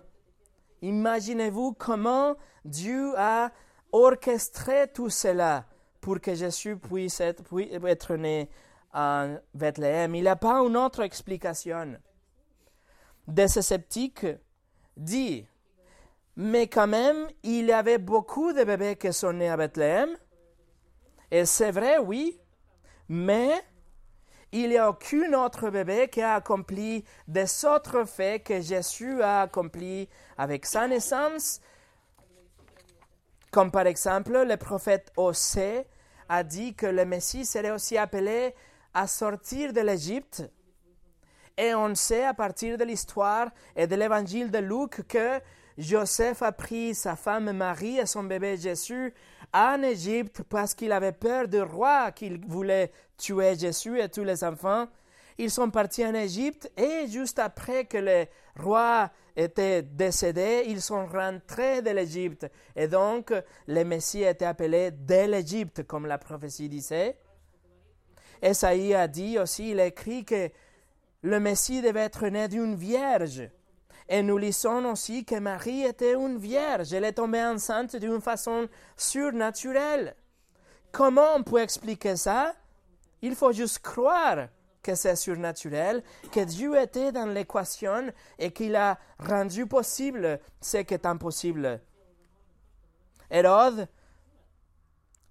Imaginez-vous 0.84 1.74
comment 1.74 2.36
Dieu 2.63 3.13
a 3.17 3.52
orchestré 3.91 4.88
tout 4.94 5.10
cela 5.10 5.65
pour 6.00 6.22
que 6.22 6.34
Jésus 6.34 6.78
puisse 6.78 7.20
être, 7.22 7.44
puisse 7.44 7.72
être 7.86 8.15
né 8.15 8.50
en 8.93 9.38
Bethléem. 9.54 10.15
Il 10.15 10.23
n'y 10.23 10.27
a 10.27 10.36
pas 10.36 10.60
une 10.60 10.77
autre 10.77 11.01
explication. 11.01 11.97
Des 13.27 13.47
sceptiques 13.47 14.25
dit, 14.97 15.45
mais 16.36 16.67
quand 16.67 16.88
même, 16.88 17.27
il 17.43 17.65
y 17.65 17.71
avait 17.71 17.97
beaucoup 17.97 18.54
de 18.54 18.63
bébés 18.63 18.95
qui 18.95 19.13
sont 19.13 19.34
nés 19.34 19.49
à 19.49 19.58
Bethléem. 19.58 20.10
Et 21.30 21.45
c'est 21.45 21.71
vrai, 21.71 21.97
oui, 21.97 22.39
mais 23.08 23.63
il 24.51 24.69
n'y 24.69 24.77
a 24.77 24.89
aucun 24.89 25.34
autre 25.34 25.69
bébé 25.69 26.10
qui 26.10 26.21
a 26.21 26.36
accompli 26.36 27.06
des 27.27 27.65
autres 27.65 28.04
faits 28.04 28.43
que 28.43 28.60
Jésus 28.60 29.21
a 29.21 29.41
accompli 29.41 30.10
avec 30.38 30.65
sa 30.65 30.88
naissance, 30.88 31.62
comme 33.49 33.71
par 33.71 33.88
exemple 33.88 34.43
le 34.43 34.58
prophète 34.58 35.12
Osée 35.15 35.86
a 36.27 36.43
dit 36.43 36.73
que 36.75 36.86
le 36.86 37.06
Messie 37.06 37.45
serait 37.45 37.71
aussi 37.71 37.97
appelé 37.97 38.54
à 38.93 39.08
sortir 39.08 39.73
de 39.73 39.82
l'Égypte. 39.82 40.43
Et 41.58 41.73
on 41.75 41.93
sait 41.95 42.25
à 42.25 42.34
partir 42.34 42.77
de 42.77 42.84
l'histoire 42.84 43.49
et 43.75 43.88
de 43.88 43.95
l'évangile 43.95 44.49
de 44.49 44.58
Luc 44.60 45.08
que 45.08 45.39
Joseph 45.77 46.41
a 46.41 46.51
pris 46.51 46.95
sa 46.95 47.15
femme 47.15 47.51
Marie 47.51 47.97
et 47.97 48.06
son 48.06 48.23
bébé 48.23 48.58
Jésus 48.58 49.13
en 49.54 49.82
Égypte 49.84 50.43
parce 50.49 50.73
qu'il 50.73 50.91
avait 50.91 51.12
peur 51.12 51.47
du 51.47 51.62
roi 51.62 52.12
qui 52.12 52.38
voulait 52.47 52.91
tuer 53.17 53.58
Jésus 53.58 53.99
et 53.99 54.10
tous 54.10 54.23
les 54.23 54.43
enfants. 54.43 54.88
Ils 55.38 55.51
sont 55.51 55.69
partis 55.69 56.06
en 56.06 56.13
Égypte 56.13 56.71
et 56.77 57.08
juste 57.08 57.39
après 57.39 57.86
que 57.86 57.97
le 57.97 58.25
roi 58.60 59.10
était 59.36 59.82
décédé, 59.82 60.65
ils 60.67 60.82
sont 60.82 61.06
rentrés 61.08 61.82
de 61.82 61.89
l'Égypte. 61.91 62.47
Et 62.75 62.88
donc, 62.88 63.34
le 63.67 63.84
Messie 63.84 64.23
était 64.23 64.45
appelé 64.45 64.91
de 64.91 65.25
l'Égypte, 65.25 65.84
comme 65.84 66.06
la 66.06 66.17
prophétie 66.17 66.69
disait. 66.69 67.17
Esaïe 68.41 68.93
a 68.95 69.08
dit 69.08 69.38
aussi, 69.38 69.71
il 69.71 69.80
écrit 69.80 70.25
que 70.25 70.49
le 71.21 71.39
Messie 71.39 71.82
devait 71.82 72.01
être 72.01 72.27
né 72.27 72.47
d'une 72.47 72.75
vierge. 72.75 73.49
Et 74.10 74.23
nous 74.23 74.38
lisons 74.38 74.91
aussi 74.91 75.23
que 75.23 75.36
Marie 75.39 75.84
était 75.84 76.13
une 76.13 76.38
vierge. 76.38 76.93
Elle 76.93 77.06
est 77.06 77.13
tombée 77.13 77.43
enceinte 77.43 77.95
d'une 77.95 78.19
façon 78.19 78.67
surnaturelle. 78.97 80.15
Comment 80.91 81.36
on 81.36 81.43
peut 81.43 81.62
expliquer 81.62 82.15
ça? 82.17 82.54
Il 83.21 83.36
faut 83.36 83.54
juste 83.54 83.80
croire 83.80 84.47
que 84.82 84.95
c'est 84.95 85.15
surnaturel, 85.15 86.04
que 86.32 86.43
Dieu 86.43 86.75
était 86.75 87.12
dans 87.12 87.27
l'équation 87.27 88.12
et 88.39 88.51
qu'il 88.51 88.75
a 88.75 88.97
rendu 89.19 89.67
possible 89.67 90.39
ce 90.60 90.77
qui 90.77 90.93
est 90.95 91.06
impossible. 91.06 91.80
Hérode, 93.30 93.88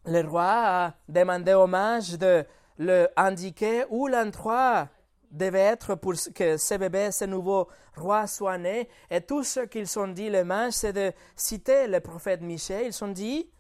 le 0.07 0.23
roi, 0.23 0.45
a 0.45 0.95
demandé 1.09 1.53
hommage 1.53 2.17
de 2.17 2.47
le 2.81 3.09
indiquer 3.15 3.85
où 3.91 4.09
l'endroit 4.09 4.89
devait 5.31 5.59
être 5.59 5.97
pour 5.97 6.15
que 6.35 6.57
ce 6.57 6.75
bébé, 6.77 7.13
ce 7.13 7.27
nouveau 7.27 7.69
roi 7.95 8.27
soit 8.27 8.57
né. 8.57 8.89
Et 9.11 9.21
tout 9.21 9.45
ce 9.45 9.61
qu'ils 9.61 9.99
ont 9.99 10.09
dit, 10.09 10.31
les 10.31 10.45
mages, 10.45 10.73
c'est 10.73 10.95
de 10.95 11.13
citer 11.37 11.87
le 11.87 12.01
prophète 12.01 12.41
Michel. 12.41 12.87
Ils 12.87 13.05
ont 13.05 13.09
dit 13.09 13.51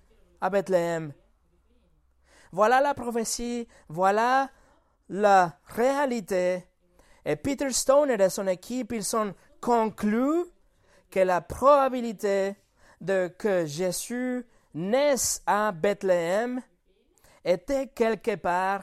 à 0.40 0.48
Bethléem. 0.48 1.12
Voilà 2.50 2.80
la 2.80 2.94
prophétie, 2.94 3.68
voilà 3.90 4.48
la 5.11 5.59
réalité. 5.66 6.64
Et 7.26 7.37
Peter 7.37 7.70
Stone 7.70 8.11
et 8.11 8.28
son 8.30 8.46
équipe, 8.46 8.92
ils 8.92 9.16
ont 9.16 9.35
conclu 9.61 10.46
que 11.11 11.20
la 11.20 11.42
probabilité 11.42 12.56
de 13.02 13.28
que 13.28 13.66
Jésus 13.66 14.46
naisse 14.72 15.42
à 15.46 15.72
Bethléem 15.72 16.62
était 17.44 17.88
quelque 17.88 18.37
part 18.37 18.83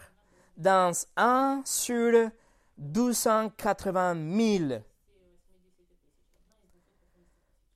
dans 0.58 0.92
1 1.16 1.62
sur 1.64 2.30
280 2.78 4.16
000. 4.68 4.82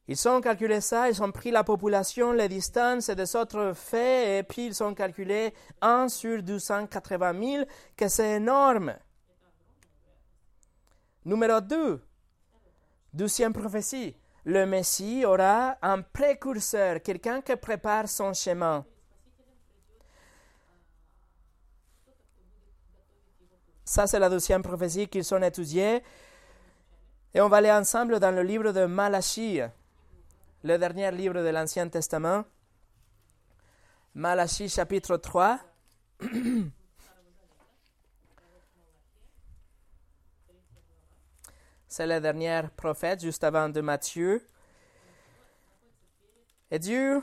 Ils 0.08 0.28
ont 0.28 0.42
calculé 0.42 0.82
ça, 0.82 1.10
ils 1.10 1.24
ont 1.24 1.32
pris 1.32 1.52
la 1.52 1.64
population, 1.64 2.34
les 2.34 2.50
distances 2.50 3.10
des 3.10 3.36
autres 3.36 3.72
faits, 3.74 4.40
et 4.40 4.44
puis 4.44 4.66
ils 4.66 4.84
ont 4.84 4.94
calculé 4.94 5.54
1 5.82 6.10
sur 6.10 6.44
280 6.44 7.40
000, 7.40 7.66
que 7.96 8.08
c'est 8.10 8.32
énorme. 8.32 8.96
Numéro 11.24 11.62
2, 11.62 12.02
deuxième 13.14 13.54
prophétie. 13.54 14.18
Le 14.44 14.66
Messie 14.66 15.24
aura 15.24 15.78
un 15.84 16.02
précurseur, 16.02 17.02
quelqu'un 17.04 17.42
qui 17.42 17.56
prépare 17.56 18.10
son 18.10 18.34
chemin. 18.34 18.84
Ça, 23.92 24.08
c'est 24.08 24.20
la 24.20 24.30
deuxième 24.30 24.64
prophétie 24.64 25.10
qu'ils 25.10 25.36
ont 25.36 25.44
étudiée. 25.44 26.02
Et 27.34 27.42
on 27.42 27.50
va 27.50 27.58
aller 27.58 27.70
ensemble 27.70 28.22
dans 28.22 28.34
le 28.34 28.42
livre 28.42 28.72
de 28.72 28.86
Malachie 28.86 29.60
le 30.64 30.78
dernier 30.78 31.12
livre 31.12 31.34
de 31.34 31.50
l'Ancien 31.50 31.90
Testament, 31.90 32.46
Malachie 34.16 34.70
chapitre 34.70 35.18
3. 35.18 35.60
C'est 41.90 42.08
le 42.08 42.22
dernier 42.22 42.62
prophète 42.78 43.20
juste 43.20 43.44
avant 43.44 43.68
de 43.68 43.82
Matthieu. 43.82 44.42
Et 46.72 46.80
Dieu 46.80 47.22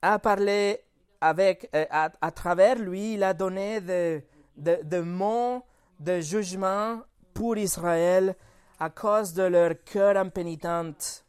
a 0.00 0.18
parlé 0.18 0.80
avec, 1.20 1.68
euh, 1.74 1.84
à, 1.90 2.30
travers 2.30 2.78
lui, 2.78 3.12
il 3.16 3.22
a 3.22 3.34
donné 3.34 3.82
des 3.82 4.24
de, 4.56 4.78
de 4.82 5.00
mots 5.00 5.62
de 5.98 6.20
jugement 6.20 7.00
pour 7.32 7.56
Israël 7.56 8.36
à 8.78 8.90
cause 8.90 9.32
de 9.32 9.42
leur 9.42 9.82
cœur 9.84 10.16
impénitent 10.16 11.24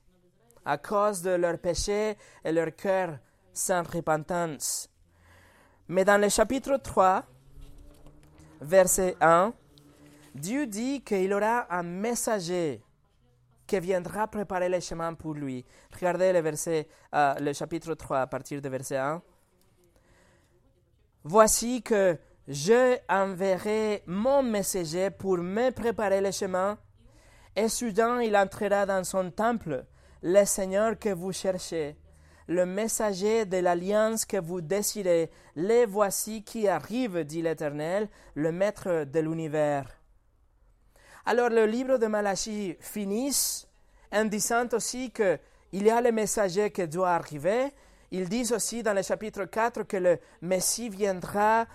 à 0.65 0.77
cause 0.77 1.21
de 1.21 1.31
leurs 1.31 1.59
péchés 1.59 2.17
et 2.43 2.51
leur 2.51 2.75
cœur 2.75 3.19
sans 3.53 3.83
repentance. 3.83 4.89
Mais 5.87 6.03
dans 6.03 6.19
le 6.19 6.29
chapitre 6.29 6.77
3, 6.77 7.23
verset 8.61 9.15
1, 9.21 9.53
Dieu 10.33 10.65
dit 10.65 11.01
qu'il 11.01 11.31
aura 11.33 11.67
un 11.73 11.83
messager 11.83 12.81
qui 13.67 13.79
viendra 13.79 14.27
préparer 14.27 14.69
le 14.69 14.79
chemin 14.79 15.13
pour 15.13 15.33
lui. 15.33 15.63
Regardez 15.93 16.33
le, 16.33 16.39
verset, 16.39 16.87
euh, 17.13 17.35
le 17.39 17.53
chapitre 17.53 17.93
3 17.93 18.21
à 18.21 18.27
partir 18.27 18.61
du 18.61 18.69
verset 18.69 18.97
1. 18.97 19.21
Voici 21.23 21.81
que 21.81 22.17
je 22.47 22.97
enverrai 23.09 24.03
mon 24.05 24.43
messager 24.43 25.09
pour 25.09 25.37
me 25.37 25.71
préparer 25.71 26.21
le 26.21 26.31
chemin, 26.31 26.77
et 27.55 27.69
soudain 27.69 28.21
il 28.21 28.35
entrera 28.35 28.85
dans 28.85 29.03
son 29.03 29.31
temple 29.31 29.85
le 30.21 30.45
Seigneur 30.45 30.97
que 30.99 31.09
vous 31.09 31.31
cherchez, 31.31 31.95
le 32.47 32.65
messager 32.65 33.45
de 33.45 33.57
l'alliance 33.57 34.25
que 34.25 34.37
vous 34.37 34.61
désirez, 34.61 35.31
les 35.55 35.85
voici 35.85 36.43
qui 36.43 36.67
arrivent, 36.67 37.23
dit 37.23 37.41
l'Éternel, 37.41 38.09
le 38.35 38.51
Maître 38.51 39.05
de 39.05 39.19
l'univers. 39.19 39.87
Alors 41.25 41.49
le 41.49 41.65
livre 41.65 41.97
de 41.97 42.05
Malachie 42.05 42.77
finit 42.79 43.65
en 44.11 44.25
disant 44.25 44.67
aussi 44.73 45.11
qu'il 45.11 45.39
y 45.71 45.89
a 45.89 46.01
le 46.01 46.11
messager 46.11 46.69
qui 46.69 46.87
doit 46.87 47.15
arriver. 47.15 47.71
Ils 48.11 48.29
disent 48.29 48.53
aussi 48.53 48.83
dans 48.83 48.93
le 48.93 49.01
chapitre 49.01 49.45
4 49.45 49.83
que 49.83 49.97
le 49.97 50.19
Messie 50.41 50.89
viendra 50.89 51.65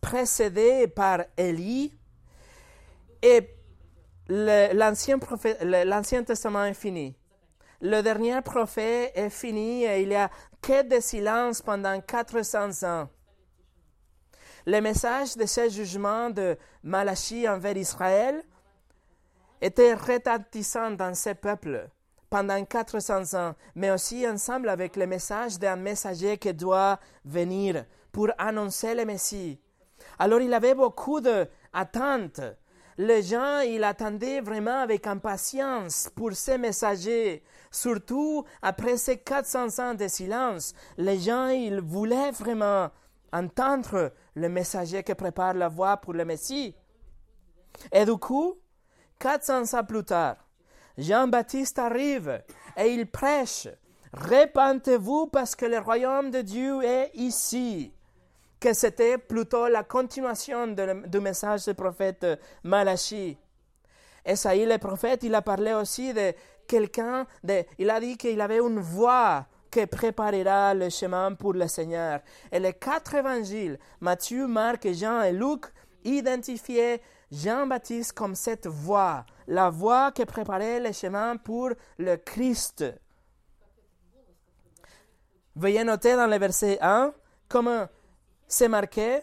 précédé 0.00 0.88
par 0.88 1.24
Élie. 1.36 1.92
Et 3.22 3.48
l'Ancien 4.28 5.18
Testament 6.24 6.64
est 6.64 6.74
fini. 6.74 7.16
Le 7.80 8.00
dernier 8.02 8.40
prophète 8.42 9.12
est 9.14 9.30
fini 9.30 9.84
et 9.84 10.02
il 10.02 10.08
y 10.08 10.14
a 10.16 10.30
que 10.60 10.82
de 10.82 11.00
silence 11.00 11.62
pendant 11.62 12.00
400 12.00 12.82
ans. 12.88 13.08
Le 14.66 14.80
message 14.80 15.36
de 15.36 15.46
ce 15.46 15.68
jugement 15.68 16.28
de 16.28 16.58
Malachie 16.82 17.48
envers 17.48 17.76
Israël 17.76 18.42
était 19.60 19.94
retentissant 19.94 20.90
dans 20.90 21.14
ce 21.14 21.30
peuple 21.30 21.88
pendant 22.28 22.62
400 22.64 23.38
ans, 23.38 23.54
mais 23.74 23.90
aussi 23.90 24.28
ensemble 24.28 24.68
avec 24.68 24.96
le 24.96 25.06
message 25.06 25.58
d'un 25.58 25.76
messager 25.76 26.36
qui 26.36 26.52
doit 26.52 26.98
venir 27.24 27.84
pour 28.12 28.28
annoncer 28.38 28.94
le 28.94 29.04
Messie. 29.04 29.60
Alors 30.18 30.40
il 30.40 30.52
avait 30.54 30.74
beaucoup 30.74 31.20
d'attentes. 31.20 32.40
Les 32.96 33.22
gens, 33.22 33.60
ils 33.60 33.84
attendaient 33.84 34.40
vraiment 34.40 34.80
avec 34.80 35.06
impatience 35.06 36.10
pour 36.16 36.32
ces 36.32 36.58
messagers, 36.58 37.44
Surtout 37.70 38.44
après 38.62 38.96
ces 38.96 39.18
400 39.18 39.78
ans 39.78 39.94
de 39.94 40.08
silence, 40.08 40.74
les 40.96 41.18
gens 41.18 41.48
ils 41.48 41.80
voulaient 41.80 42.30
vraiment 42.30 42.90
entendre 43.32 44.12
le 44.34 44.48
messager 44.48 45.02
qui 45.02 45.14
prépare 45.14 45.54
la 45.54 45.68
voie 45.68 45.98
pour 45.98 46.14
le 46.14 46.24
Messie. 46.24 46.74
Et 47.92 48.04
du 48.04 48.16
coup, 48.16 48.56
400 49.18 49.78
ans 49.78 49.84
plus 49.84 50.04
tard, 50.04 50.36
Jean-Baptiste 50.96 51.78
arrive 51.78 52.42
et 52.76 52.88
il 52.88 53.10
prêche 53.10 53.68
Répentez-vous 54.14 55.26
parce 55.26 55.54
que 55.54 55.66
le 55.66 55.78
royaume 55.78 56.30
de 56.30 56.40
Dieu 56.40 56.82
est 56.82 57.10
ici. 57.14 57.92
Que 58.60 58.72
c'était 58.72 59.18
plutôt 59.18 59.68
la 59.68 59.84
continuation 59.84 60.66
du 60.66 61.20
message 61.20 61.66
du 61.66 61.74
prophète 61.74 62.26
Malachi. 62.64 63.38
Esaïe 64.24 64.66
le 64.66 64.78
prophète, 64.78 65.22
il 65.22 65.34
a 65.34 65.42
parlé 65.42 65.72
aussi 65.72 66.12
de 66.12 66.32
quelqu'un, 66.66 67.26
il 67.78 67.88
a 67.88 68.00
dit 68.00 68.16
qu'il 68.16 68.40
avait 68.40 68.58
une 68.58 68.80
voix 68.80 69.46
qui 69.70 69.86
préparera 69.86 70.74
le 70.74 70.90
chemin 70.90 71.34
pour 71.34 71.52
le 71.52 71.68
Seigneur. 71.68 72.20
Et 72.50 72.58
les 72.58 72.74
quatre 72.74 73.14
évangiles, 73.14 73.78
Matthieu, 74.00 74.46
Marc, 74.46 74.88
Jean 74.92 75.22
et 75.22 75.32
Luc, 75.32 75.66
identifiaient 76.04 77.00
Jean-Baptiste 77.30 78.12
comme 78.12 78.34
cette 78.34 78.66
voix, 78.66 79.24
la 79.46 79.70
voix 79.70 80.12
qui 80.12 80.24
préparait 80.24 80.80
le 80.80 80.92
chemin 80.92 81.36
pour 81.36 81.70
le 81.98 82.16
Christ. 82.16 82.84
Veuillez 85.54 85.84
noter 85.84 86.16
dans 86.16 86.26
le 86.26 86.38
verset 86.38 86.78
1 86.80 87.12
comment 87.48 87.86
c'est 88.48 88.68
marqué 88.68 89.20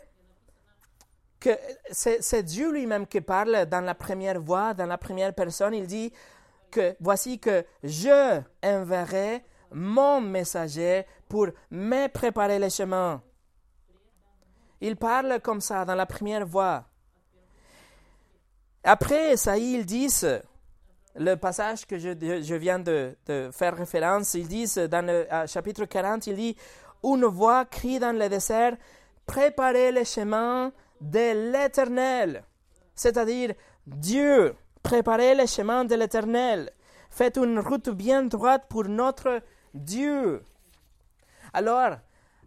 que 1.39 1.49
c'est 1.91 2.43
Dieu 2.43 2.71
lui-même 2.71 3.05
qui 3.05 3.21
parle 3.21 3.65
dans 3.65 3.81
la 3.81 3.95
première 3.95 4.39
voix, 4.39 4.73
dans 4.73 4.85
la 4.85 4.97
première 4.97 5.33
personne. 5.33 5.73
Il 5.73 5.87
dit 5.87 6.13
voici 6.99 7.39
que 7.39 7.65
je 7.83 8.41
enverrai 8.63 9.43
mon 9.71 10.21
messager 10.21 11.05
pour 11.27 11.47
me 11.71 12.07
préparer 12.07 12.59
le 12.59 12.69
chemin. 12.69 13.21
Il 14.81 14.95
parle 14.95 15.39
comme 15.41 15.61
ça 15.61 15.85
dans 15.85 15.95
la 15.95 16.05
première 16.05 16.45
voix. 16.45 16.85
Après 18.83 19.35
ils 19.57 19.85
disent, 19.85 20.41
le 21.15 21.35
passage 21.35 21.85
que 21.87 21.97
je, 21.97 22.09
je 22.43 22.55
viens 22.55 22.77
de, 22.77 23.17
de, 23.25 23.49
faire 23.51 23.75
référence, 23.75 24.35
ils 24.35 24.47
disent 24.47 24.77
dans 24.77 25.05
le 25.05 25.25
chapitre 25.47 25.85
40, 25.85 26.27
il 26.27 26.35
dit, 26.35 26.57
une 27.03 27.25
voix 27.25 27.65
crie 27.65 27.99
dans 27.99 28.15
le 28.15 28.29
désert, 28.29 28.75
préparez 29.25 29.91
le 29.91 30.03
chemin 30.03 30.71
de 31.01 31.51
l'Éternel, 31.51 32.43
c'est-à-dire 32.95 33.53
Dieu 33.85 34.55
Préparez 34.85 35.33
le 35.33 35.47
chemin 35.47 35.83
de 35.83 35.95
l'Éternel. 35.95 36.69
Faites 37.09 37.37
une 37.37 37.57
route 37.57 37.89
bien 37.89 38.21
droite 38.21 38.65
pour 38.69 38.83
notre 38.85 39.41
Dieu. 39.73 40.43
Alors, 41.53 41.97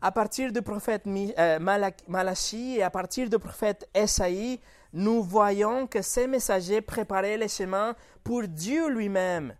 à 0.00 0.12
partir 0.12 0.52
du 0.52 0.62
prophète 0.62 1.02
euh, 1.08 1.58
Malachi 2.06 2.76
et 2.76 2.84
à 2.84 2.90
partir 2.90 3.28
du 3.28 3.40
prophète 3.40 3.88
Esaïe, 3.92 4.60
nous 4.92 5.20
voyons 5.20 5.88
que 5.88 6.00
ces 6.00 6.28
messagers 6.28 6.80
préparaient 6.80 7.38
le 7.38 7.48
chemin 7.48 7.96
pour 8.22 8.42
Dieu 8.42 8.88
lui-même. 8.88 9.56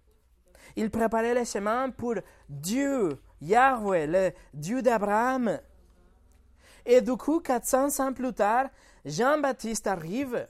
Ils 0.76 0.92
préparaient 0.92 1.34
le 1.34 1.44
chemin 1.44 1.90
pour 1.90 2.14
Dieu, 2.48 3.20
Yahweh, 3.40 4.06
le 4.06 4.30
Dieu 4.54 4.82
d'Abraham. 4.82 5.58
Et 6.88 7.00
du 7.00 7.16
coup, 7.16 7.38
400 7.38 8.00
ans 8.00 8.12
plus 8.12 8.32
tard, 8.32 8.66
Jean-Baptiste 9.04 9.86
arrive 9.86 10.48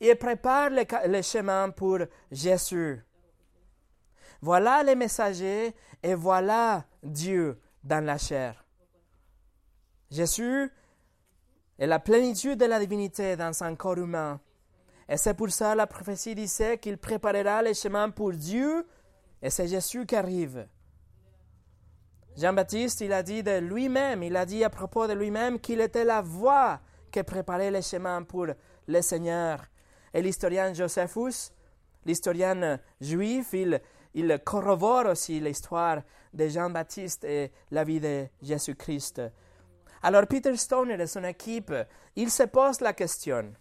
il 0.00 0.16
prépare 0.16 0.70
le, 0.70 1.22
chemin 1.22 1.70
pour 1.70 1.98
Jésus. 2.30 3.04
Voilà 4.40 4.82
les 4.82 4.94
messagers 4.94 5.74
et 6.02 6.14
voilà 6.14 6.84
Dieu 7.02 7.60
dans 7.82 8.04
la 8.04 8.16
chair. 8.18 8.64
Jésus 10.10 10.70
est 11.78 11.86
la 11.86 11.98
plénitude 11.98 12.58
de 12.58 12.66
la 12.66 12.78
divinité 12.78 13.36
dans 13.36 13.62
un 13.62 13.74
corps 13.74 13.98
humain. 13.98 14.40
Et 15.08 15.16
c'est 15.16 15.34
pour 15.34 15.50
ça 15.50 15.74
la 15.74 15.86
prophétie 15.86 16.34
disait 16.34 16.78
qu'il 16.78 16.98
préparera 16.98 17.62
le 17.62 17.72
chemin 17.72 18.10
pour 18.10 18.32
Dieu 18.32 18.86
et 19.42 19.50
c'est 19.50 19.66
Jésus 19.66 20.06
qui 20.06 20.14
arrive. 20.14 20.66
Jean-Baptiste, 22.38 23.00
il 23.00 23.12
a 23.12 23.24
dit 23.24 23.42
de 23.42 23.58
lui-même, 23.58 24.22
il 24.22 24.36
a 24.36 24.46
dit 24.46 24.62
à 24.62 24.70
propos 24.70 25.08
de 25.08 25.12
lui-même 25.12 25.58
qu'il 25.58 25.80
était 25.80 26.04
la 26.04 26.20
voie 26.20 26.78
qui 27.10 27.20
préparait 27.24 27.72
le 27.72 27.80
chemin 27.80 28.22
pour 28.22 28.46
le 28.86 29.02
Seigneur. 29.02 29.64
Et 30.14 30.22
l'historien 30.22 30.72
Josephus, 30.72 31.50
l'historien 32.06 32.78
juif, 33.00 33.54
il, 33.54 33.80
il 34.14 34.38
corrobore 34.44 35.06
aussi 35.06 35.40
l'histoire 35.40 36.02
de 36.32 36.46
Jean-Baptiste 36.46 37.24
et 37.24 37.50
la 37.72 37.82
vie 37.82 37.98
de 37.98 38.28
Jésus-Christ. 38.40 39.20
Alors 40.02 40.28
Peter 40.28 40.56
Stoner 40.56 40.94
et 41.02 41.08
son 41.08 41.24
équipe, 41.24 41.74
ils 42.14 42.30
se 42.30 42.44
posent 42.44 42.80
la 42.80 42.92
question. 42.92 43.52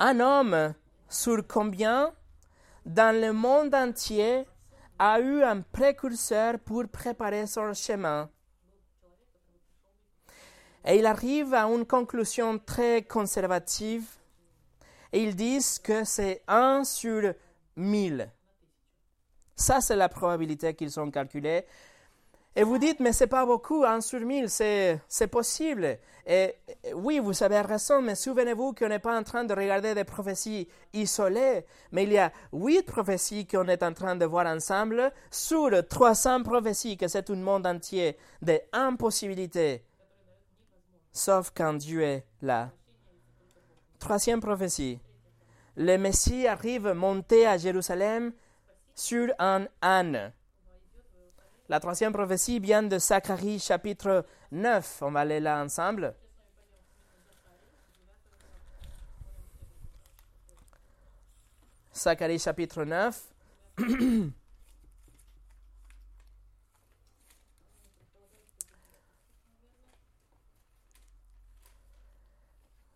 Un 0.00 0.18
homme 0.18 0.74
sur 1.08 1.46
combien 1.46 2.12
dans 2.84 3.14
le 3.14 3.32
monde 3.32 3.72
entier 3.72 4.46
a 4.98 5.20
eu 5.20 5.42
un 5.42 5.60
précurseur 5.60 6.58
pour 6.58 6.88
préparer 6.88 7.46
son 7.46 7.72
chemin. 7.74 8.30
Et 10.86 10.98
il 10.98 11.06
arrive 11.06 11.54
à 11.54 11.64
une 11.64 11.86
conclusion 11.86 12.58
très 12.58 13.02
conservative 13.02 14.06
et 15.12 15.22
ils 15.22 15.34
disent 15.34 15.78
que 15.78 16.04
c'est 16.04 16.42
1 16.46 16.84
sur 16.84 17.32
1000. 17.76 18.30
Ça, 19.56 19.80
c'est 19.80 19.96
la 19.96 20.08
probabilité 20.08 20.74
qu'ils 20.74 20.98
ont 20.98 21.10
calculée. 21.10 21.64
Et 22.56 22.62
vous 22.62 22.78
dites, 22.78 23.00
mais 23.00 23.12
c'est 23.12 23.26
pas 23.26 23.44
beaucoup, 23.44 23.84
1 23.84 24.00
sur 24.00 24.20
1000, 24.20 24.48
c'est, 24.48 25.00
c'est 25.08 25.26
possible. 25.26 25.98
Et, 26.24 26.54
oui, 26.94 27.18
vous 27.18 27.42
avez 27.42 27.60
raison, 27.60 28.00
mais 28.00 28.14
souvenez-vous 28.14 28.74
qu'on 28.74 28.88
n'est 28.88 29.00
pas 29.00 29.18
en 29.18 29.24
train 29.24 29.42
de 29.42 29.52
regarder 29.52 29.92
des 29.94 30.04
prophéties 30.04 30.68
isolées, 30.92 31.64
mais 31.90 32.04
il 32.04 32.12
y 32.12 32.18
a 32.18 32.32
huit 32.52 32.86
prophéties 32.86 33.46
qu'on 33.46 33.66
est 33.66 33.82
en 33.82 33.92
train 33.92 34.14
de 34.14 34.24
voir 34.24 34.46
ensemble 34.46 35.12
sur 35.32 35.70
300 35.88 36.44
prophéties, 36.44 36.96
que 36.96 37.08
c'est 37.08 37.28
un 37.28 37.34
monde 37.34 37.66
entier 37.66 38.16
d'impossibilités, 38.40 39.82
sauf 41.12 41.50
quand 41.54 41.74
Dieu 41.74 42.02
est 42.02 42.24
là. 42.40 42.70
Troisième 43.98 44.40
prophétie. 44.40 45.00
Le 45.76 45.96
Messie 45.96 46.46
arrive 46.46 46.92
monté 46.92 47.48
à 47.48 47.58
Jérusalem 47.58 48.32
sur 48.94 49.32
un 49.40 49.66
âne. 49.82 50.32
La 51.66 51.80
troisième 51.80 52.12
prophétie 52.12 52.60
vient 52.60 52.82
de 52.82 52.98
Zacharie 52.98 53.58
chapitre 53.58 54.26
9. 54.52 54.98
On 55.00 55.10
va 55.10 55.20
aller 55.20 55.40
là 55.40 55.62
ensemble. 55.62 56.14
Zacharie 61.94 62.38
chapitre 62.38 62.84
9. 62.84 63.22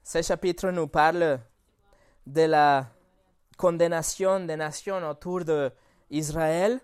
Ce 0.05 0.23
chapitre 0.23 0.71
nous 0.71 0.89
parle 0.89 1.41
de 2.27 2.43
la 2.43 2.87
condamnation 3.57 4.41
des 4.41 4.57
nations 4.57 5.09
autour 5.09 5.41
d'Israël. 6.11 6.81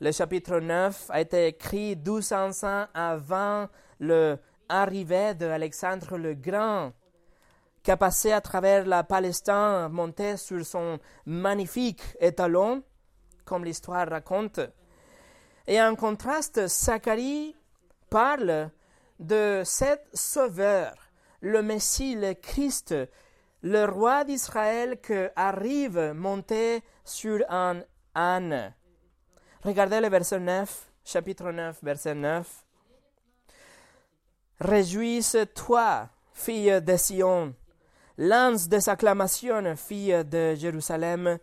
Le 0.00 0.10
chapitre 0.10 0.58
9 0.58 1.06
a 1.10 1.20
été 1.20 1.46
écrit 1.46 1.94
1200 1.94 2.64
ans 2.64 2.86
avant 2.94 3.68
l'arrivée 4.00 5.34
d'Alexandre 5.34 6.18
le 6.18 6.34
Grand, 6.34 6.92
qui 7.80 7.92
a 7.92 7.96
passé 7.96 8.32
à 8.32 8.40
travers 8.40 8.86
la 8.86 9.04
Palestine, 9.04 9.86
monté 9.92 10.36
sur 10.36 10.66
son 10.66 10.98
magnifique 11.26 12.02
étalon, 12.18 12.82
comme 13.44 13.64
l'histoire 13.64 14.08
raconte. 14.08 14.58
Et 15.68 15.80
en 15.80 15.94
contraste, 15.94 16.66
Zacharie 16.66 17.54
parle 18.10 18.70
de 19.20 19.62
cet 19.64 20.08
sauveur, 20.12 20.92
le 21.40 21.62
Messie, 21.62 22.16
le 22.16 22.34
Christ, 22.34 22.96
le 23.62 23.84
roi 23.84 24.24
d'Israël 24.24 25.00
qui 25.00 25.14
arrive 25.36 26.12
monté 26.14 26.82
sur 27.04 27.44
un 27.48 27.80
âne. 28.16 28.74
Regardez 29.64 29.98
le 29.98 30.10
verset 30.10 30.40
9, 30.40 30.92
chapitre 31.06 31.50
9, 31.50 31.78
verset 31.82 32.14
9. 32.14 32.46
Réjouisse-toi, 34.60 36.10
fille 36.34 36.82
de 36.82 36.96
Sion, 36.98 37.54
lance 38.18 38.68
des 38.68 38.90
acclamations, 38.90 39.74
fille 39.74 40.22
de 40.26 40.54
Jérusalem. 40.54 41.38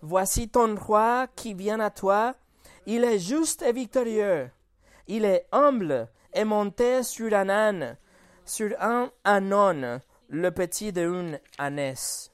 Voici 0.00 0.48
ton 0.48 0.76
roi 0.76 1.26
qui 1.34 1.52
vient 1.52 1.80
à 1.80 1.90
toi. 1.90 2.36
Il 2.86 3.02
est 3.02 3.18
juste 3.18 3.62
et 3.62 3.72
victorieux. 3.72 4.48
Il 5.08 5.24
est 5.24 5.48
humble 5.50 6.08
et 6.32 6.44
monté 6.44 7.02
sur 7.02 7.34
un 7.34 7.48
âne, 7.48 7.96
sur 8.44 8.70
un 8.80 9.10
anon, 9.24 10.00
le 10.28 10.50
petit 10.52 10.92
d'une 10.92 11.40
ânesse. 11.58 12.30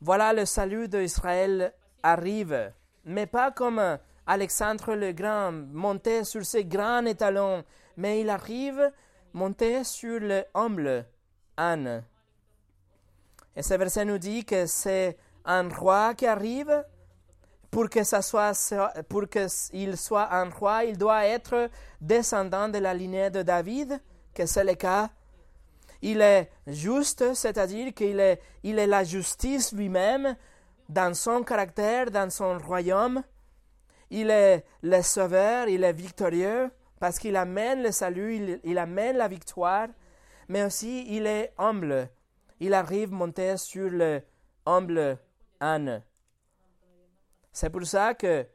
Voilà 0.00 0.32
le 0.32 0.46
salut 0.46 0.88
d'Israël 0.88 1.74
arrive 2.02 2.72
mais 3.04 3.26
pas 3.26 3.50
comme 3.50 3.98
Alexandre 4.26 4.94
le 4.94 5.12
Grand, 5.12 5.52
monté 5.52 6.24
sur 6.24 6.44
ses 6.44 6.64
grands 6.64 7.04
étalons, 7.04 7.64
mais 7.96 8.20
il 8.20 8.30
arrive 8.30 8.90
monté 9.32 9.84
sur 9.84 10.20
le 10.20 10.44
humble 10.54 11.06
âne. 11.56 12.04
Et 13.56 13.62
ce 13.62 13.74
verset 13.74 14.04
nous 14.04 14.18
dit 14.18 14.44
que 14.44 14.66
c'est 14.66 15.16
un 15.44 15.68
roi 15.68 16.14
qui 16.14 16.26
arrive. 16.26 16.84
Pour 17.70 17.90
que 17.90 18.04
ça 18.04 18.22
soit, 18.22 18.52
pour 19.08 19.24
qu'il 19.28 19.96
soit 19.96 20.32
un 20.32 20.48
roi, 20.48 20.84
il 20.84 20.96
doit 20.96 21.26
être 21.26 21.68
descendant 22.00 22.68
de 22.68 22.78
la 22.78 22.94
lignée 22.94 23.30
de 23.30 23.42
David, 23.42 24.00
que 24.32 24.46
c'est 24.46 24.62
le 24.62 24.74
cas. 24.74 25.10
Il 26.00 26.20
est 26.20 26.52
juste, 26.68 27.34
c'est-à-dire 27.34 27.92
qu'il 27.92 28.20
est, 28.20 28.40
il 28.62 28.78
est 28.78 28.86
la 28.86 29.02
justice 29.02 29.72
lui-même, 29.72 30.36
dans 30.88 31.14
son 31.14 31.42
caractère, 31.42 32.10
dans 32.10 32.30
son 32.30 32.58
royaume. 32.58 33.22
Il 34.10 34.30
est 34.30 34.64
le 34.82 35.02
sauveur, 35.02 35.68
il 35.68 35.84
est 35.84 35.92
victorieux 35.92 36.70
parce 37.00 37.18
qu'il 37.18 37.36
amène 37.36 37.82
le 37.82 37.92
salut, 37.92 38.60
il, 38.64 38.78
amène 38.78 39.16
la 39.16 39.28
victoire, 39.28 39.88
mais 40.48 40.64
aussi 40.64 41.04
il 41.08 41.26
est 41.26 41.52
humble. 41.58 42.08
Il 42.60 42.72
arrive 42.72 43.12
monter 43.12 43.56
sur 43.56 43.90
le 43.90 44.22
humble 44.64 45.18
âne. 45.60 46.02
C'est 47.52 47.70
pour 47.70 47.84
ça 47.84 48.14
que 48.14 48.46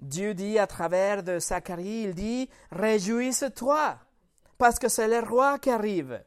Dieu 0.00 0.34
dit 0.34 0.58
à 0.58 0.66
travers 0.66 1.22
de 1.22 1.38
Zacharie, 1.38 2.02
il 2.04 2.14
dit, 2.14 2.50
réjouisse-toi, 2.70 3.96
parce 4.58 4.78
que 4.78 4.88
c'est 4.88 5.08
le 5.08 5.26
roi 5.26 5.58
qui 5.58 5.70
arrive. 5.70 6.20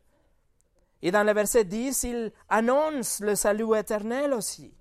Et 1.02 1.12
dans 1.12 1.24
le 1.24 1.34
verset 1.34 1.64
10, 1.64 2.04
il 2.04 2.32
annonce 2.50 3.20
le 3.20 3.36
salut 3.36 3.78
éternel 3.78 4.34
aussi. 4.34 4.74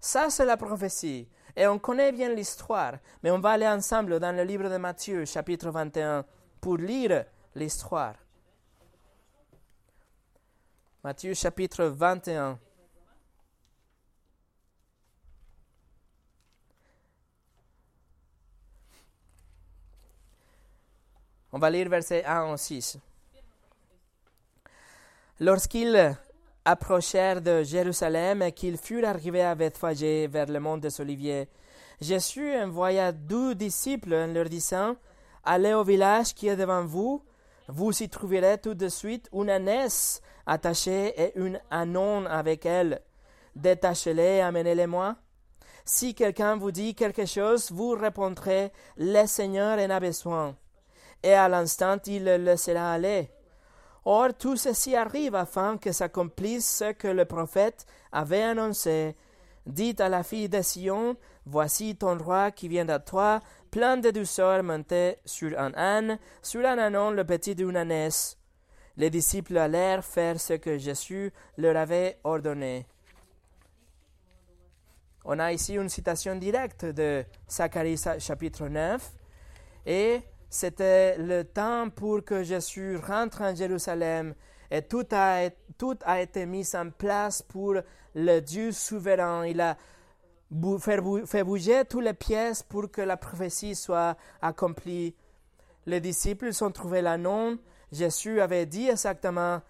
Ça, 0.00 0.30
c'est 0.30 0.44
la 0.44 0.56
prophétie. 0.56 1.28
Et 1.54 1.66
on 1.66 1.78
connaît 1.78 2.12
bien 2.12 2.28
l'histoire, 2.28 2.98
mais 3.22 3.30
on 3.30 3.38
va 3.38 3.50
aller 3.50 3.66
ensemble 3.66 4.20
dans 4.20 4.34
le 4.34 4.44
livre 4.44 4.68
de 4.68 4.76
Matthieu, 4.76 5.24
chapitre 5.24 5.70
21, 5.70 6.24
pour 6.60 6.76
lire 6.76 7.24
l'histoire. 7.54 8.14
Matthieu, 11.02 11.34
chapitre 11.34 11.84
21. 11.84 12.58
On 21.52 21.58
va 21.58 21.70
lire 21.70 21.88
verset 21.88 22.22
1 22.24 22.52
au 22.52 22.56
6. 22.56 22.98
Lorsqu'ils 25.38 26.16
approchèrent 26.64 27.42
de 27.42 27.62
Jérusalem 27.62 28.40
et 28.40 28.52
qu'ils 28.52 28.78
furent 28.78 29.06
arrivés 29.06 29.42
à 29.42 29.54
Bethphagée 29.54 30.26
vers 30.28 30.46
le 30.46 30.58
mont 30.60 30.78
des 30.78 30.98
Oliviers, 30.98 31.48
Jésus 32.00 32.56
envoya 32.56 33.12
deux 33.12 33.54
disciples 33.54 34.14
en 34.14 34.28
leur 34.28 34.48
disant 34.48 34.96
Allez 35.44 35.74
au 35.74 35.84
village 35.84 36.32
qui 36.34 36.48
est 36.48 36.56
devant 36.56 36.86
vous, 36.86 37.22
vous 37.68 38.02
y 38.02 38.08
trouverez 38.08 38.58
tout 38.58 38.72
de 38.72 38.88
suite 38.88 39.28
une 39.32 39.50
ânesse 39.50 40.22
attachée 40.46 41.12
et 41.20 41.38
une 41.38 41.60
anon 41.70 42.24
avec 42.24 42.64
elle. 42.64 43.02
Détachez-les, 43.54 44.40
amenez-les-moi. 44.40 45.16
Si 45.84 46.14
quelqu'un 46.14 46.56
vous 46.56 46.70
dit 46.70 46.94
quelque 46.94 47.26
chose, 47.26 47.70
vous 47.70 47.90
répondrez 47.90 48.72
Le 48.96 49.26
Seigneur 49.26 49.78
en 49.78 49.90
a 49.90 50.00
besoin. 50.00 50.56
Et 51.22 51.34
à 51.34 51.48
l'instant, 51.48 51.98
il 52.06 52.24
le 52.24 52.36
laissera 52.38 52.94
aller. 52.94 53.30
Or, 54.08 54.34
tout 54.38 54.56
ceci 54.56 54.94
arrive 54.94 55.34
afin 55.34 55.78
que 55.78 55.90
s'accomplisse 55.90 56.76
ce 56.78 56.92
que 56.92 57.08
le 57.08 57.24
prophète 57.24 57.86
avait 58.12 58.44
annoncé. 58.44 59.16
Dites 59.66 60.00
à 60.00 60.08
la 60.08 60.22
fille 60.22 60.48
de 60.48 60.62
Sion, 60.62 61.16
Voici 61.44 61.96
ton 61.96 62.16
roi 62.16 62.52
qui 62.52 62.68
vient 62.68 62.88
à 62.88 63.00
toi, 63.00 63.40
plein 63.72 63.96
de 63.96 64.10
douceur, 64.12 64.62
monté 64.62 65.16
sur 65.24 65.58
un 65.58 65.74
âne, 65.74 66.18
sur 66.40 66.64
un 66.64 66.78
anon 66.78 67.10
le 67.10 67.24
petit 67.24 67.56
d'une 67.56 67.76
ânesse. 67.76 68.38
Les 68.96 69.10
disciples 69.10 69.58
allèrent 69.58 70.04
faire 70.04 70.40
ce 70.40 70.54
que 70.54 70.78
Jésus 70.78 71.32
leur 71.56 71.76
avait 71.76 72.20
ordonné. 72.22 72.86
On 75.24 75.40
a 75.40 75.52
ici 75.52 75.74
une 75.74 75.88
citation 75.88 76.36
directe 76.36 76.84
de 76.84 77.24
Zacharie 77.50 78.00
chapitre 78.20 78.68
9 78.68 79.12
et 79.86 80.22
c'était 80.48 81.18
le 81.18 81.44
temps 81.44 81.90
pour 81.90 82.24
que 82.24 82.42
Jésus 82.42 82.96
rentre 82.96 83.42
en 83.42 83.54
Jérusalem 83.54 84.34
et 84.70 84.82
tout 84.82 85.06
a, 85.12 85.50
tout 85.78 85.98
a 86.04 86.20
été 86.20 86.46
mis 86.46 86.68
en 86.74 86.90
place 86.90 87.42
pour 87.42 87.74
le 88.14 88.40
Dieu 88.40 88.72
souverain. 88.72 89.46
Il 89.46 89.60
a 89.60 89.76
faire 90.80 91.02
bouger 91.44 91.84
toutes 91.88 92.04
les 92.04 92.14
pièces 92.14 92.62
pour 92.62 92.90
que 92.90 93.02
la 93.02 93.16
prophétie 93.16 93.74
soit 93.74 94.16
accomplie. 94.40 95.14
Les 95.86 96.00
disciples 96.00 96.50
ont 96.60 96.70
trouvé 96.70 97.02
l'annon. 97.02 97.58
Jésus 97.92 98.40
avait 98.40 98.66
dit 98.66 98.88
exactement 98.88 99.60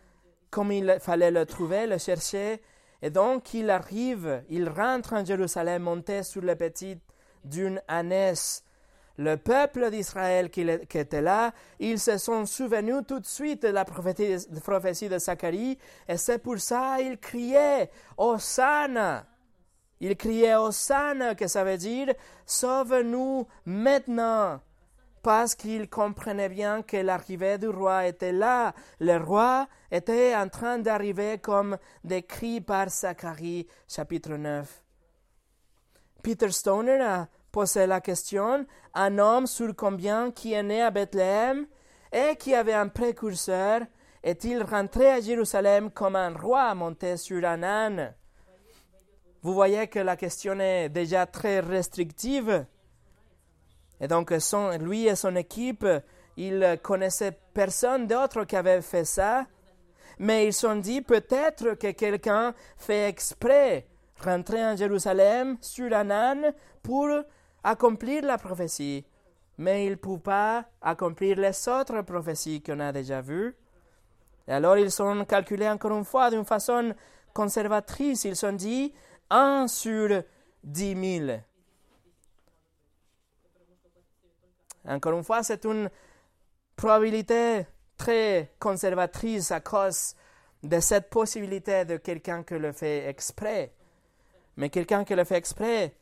comme 0.50 0.72
il 0.72 0.98
fallait 1.00 1.30
le 1.30 1.44
trouver, 1.44 1.86
le 1.86 1.98
chercher. 1.98 2.62
Et 3.02 3.10
donc, 3.10 3.52
il 3.52 3.68
arrive, 3.68 4.42
il 4.48 4.68
rentre 4.68 5.12
en 5.12 5.24
Jérusalem 5.24 5.82
monté 5.82 6.22
sur 6.22 6.40
le 6.40 6.56
petit 6.56 6.98
d'une 7.44 7.80
ânesse. 7.88 8.64
Le 9.18 9.36
peuple 9.36 9.90
d'Israël 9.90 10.50
qui, 10.50 10.60
était 10.62 11.22
là, 11.22 11.52
ils 11.78 11.98
se 11.98 12.18
sont 12.18 12.44
souvenus 12.44 13.02
tout 13.08 13.20
de 13.20 13.26
suite 13.26 13.62
de 13.62 13.68
la 13.68 13.84
prophétie 13.84 15.08
de 15.08 15.18
Zacharie, 15.18 15.78
et 16.06 16.16
c'est 16.16 16.38
pour 16.38 16.58
ça 16.58 16.96
qu'ils 16.98 17.18
criaient 17.18 17.90
Hosanna. 18.18 19.26
Ils 20.00 20.16
criaient 20.16 20.56
Hosanna, 20.56 21.34
que 21.34 21.46
ça 21.46 21.64
veut 21.64 21.78
dire 21.78 22.12
Sauve-nous 22.44 23.46
maintenant 23.64 24.60
parce 25.26 25.56
qu'il 25.56 25.90
comprenait 25.90 26.48
bien 26.48 26.82
que 26.82 26.98
l'arrivée 26.98 27.58
du 27.58 27.66
roi 27.66 28.06
était 28.06 28.30
là. 28.30 28.72
Le 29.00 29.16
roi 29.16 29.66
était 29.90 30.36
en 30.36 30.48
train 30.48 30.78
d'arriver 30.78 31.38
comme 31.38 31.78
décrit 32.04 32.60
par 32.60 32.90
Zacharie 32.90 33.66
chapitre 33.88 34.34
9. 34.36 34.84
Peter 36.22 36.50
Stoner 36.50 37.00
a 37.00 37.28
posé 37.56 37.86
la 37.86 38.02
question, 38.02 38.66
un 38.92 39.18
homme 39.18 39.46
sur 39.46 39.74
combien 39.74 40.30
qui 40.30 40.52
est 40.52 40.62
né 40.62 40.82
à 40.82 40.90
Bethléem 40.90 41.66
et 42.12 42.36
qui 42.36 42.54
avait 42.54 42.74
un 42.74 42.88
précurseur, 42.88 43.80
est-il 44.22 44.62
rentré 44.62 45.10
à 45.10 45.22
Jérusalem 45.22 45.90
comme 45.90 46.16
un 46.16 46.36
roi 46.36 46.74
monté 46.74 47.16
sur 47.16 47.42
un 47.46 47.62
âne? 47.62 48.14
Vous 49.40 49.54
voyez 49.54 49.86
que 49.86 50.00
la 50.00 50.16
question 50.16 50.60
est 50.60 50.90
déjà 50.90 51.24
très 51.24 51.60
restrictive. 51.60 52.66
Et 54.02 54.06
donc, 54.06 54.34
lui 54.78 55.06
et 55.06 55.16
son 55.16 55.34
équipe, 55.34 55.86
ils 56.36 56.78
connaissaient 56.82 57.38
personne 57.54 58.06
d'autre 58.06 58.44
qui 58.44 58.56
avait 58.56 58.82
fait 58.82 59.06
ça, 59.06 59.46
mais 60.18 60.46
ils 60.46 60.52
se 60.52 60.68
sont 60.68 60.76
dit 60.76 61.00
peut-être 61.00 61.72
que 61.72 61.92
quelqu'un 61.92 62.52
fait 62.76 63.08
exprès 63.08 63.86
rentrer 64.22 64.62
en 64.62 64.76
Jérusalem 64.76 65.56
sur 65.62 65.90
un 65.94 66.10
âne 66.10 66.52
pour 66.82 67.08
accomplir 67.66 68.24
la 68.24 68.38
prophétie, 68.38 69.04
mais 69.58 69.86
il 69.86 69.90
ne 69.90 69.94
peut 69.96 70.18
pas 70.18 70.66
accomplir 70.80 71.36
les 71.36 71.68
autres 71.68 72.00
prophéties 72.02 72.62
qu'on 72.62 72.78
a 72.78 72.92
déjà 72.92 73.20
vues. 73.20 73.56
Et 74.46 74.52
alors 74.52 74.78
ils 74.78 74.92
sont 74.92 75.24
calculés 75.24 75.68
encore 75.68 75.98
une 75.98 76.04
fois 76.04 76.30
d'une 76.30 76.44
façon 76.44 76.94
conservatrice. 77.34 78.24
Ils 78.24 78.36
sont 78.36 78.52
dit 78.52 78.94
un 79.30 79.66
sur 79.66 80.22
dix 80.62 80.94
mille. 80.94 81.42
Encore 84.86 85.18
une 85.18 85.24
fois, 85.24 85.42
c'est 85.42 85.64
une 85.64 85.90
probabilité 86.76 87.66
très 87.96 88.52
conservatrice 88.60 89.50
à 89.50 89.58
cause 89.58 90.14
de 90.62 90.78
cette 90.78 91.10
possibilité 91.10 91.84
de 91.84 91.96
quelqu'un 91.96 92.44
qui 92.44 92.54
le 92.54 92.70
fait 92.70 93.08
exprès. 93.08 93.72
Mais 94.56 94.70
quelqu'un 94.70 95.04
qui 95.04 95.16
le 95.16 95.24
fait 95.24 95.38
exprès 95.38 95.96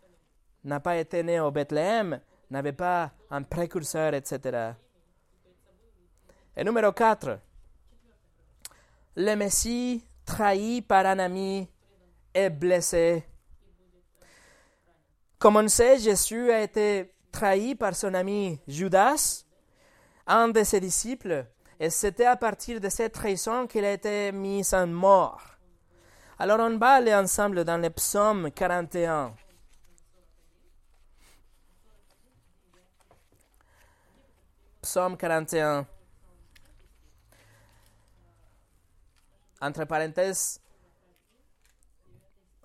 n'a 0.65 0.81
pas 0.81 0.97
été 0.97 1.23
né 1.23 1.41
au 1.41 1.51
Bethléem, 1.51 2.21
n'avait 2.51 2.73
pas 2.73 3.13
un 3.31 3.43
précurseur, 3.43 4.15
etc. 4.15 4.73
Et 6.57 6.65
numéro 6.65 6.93
4. 6.93 7.39
Le 9.17 9.35
Messie, 9.37 10.05
trahi 10.25 10.83
par 10.83 11.07
un 11.07 11.19
ami, 11.19 11.69
est 12.33 12.51
blessé. 12.51 13.25
Comme 15.39 15.57
on 15.57 15.69
sait, 15.69 15.99
Jésus 15.99 16.51
a 16.51 16.63
été 16.63 17.13
trahi 17.31 17.75
par 17.75 17.95
son 17.95 18.15
ami 18.15 18.61
Judas, 18.67 19.45
un 20.27 20.49
de 20.49 20.63
ses 20.63 20.81
disciples, 20.81 21.47
et 21.79 21.91
c'était 21.91 22.25
à 22.25 22.37
partir 22.37 22.81
de 22.81 22.89
cette 22.89 23.13
trahison 23.13 23.67
qu'il 23.67 23.85
a 23.85 23.93
été 23.93 24.33
mis 24.33 24.75
en 24.75 24.87
mort. 24.87 25.43
Alors 26.39 26.61
on 26.61 26.79
va 26.79 26.95
aller 26.95 27.15
ensemble 27.15 27.65
dans 27.65 27.81
le 27.81 27.91
psaume 27.91 28.51
41. 28.51 29.35
Psaume 34.85 35.17
41. 35.17 35.87
Entre 39.63 39.85
parenthèses, 39.87 40.61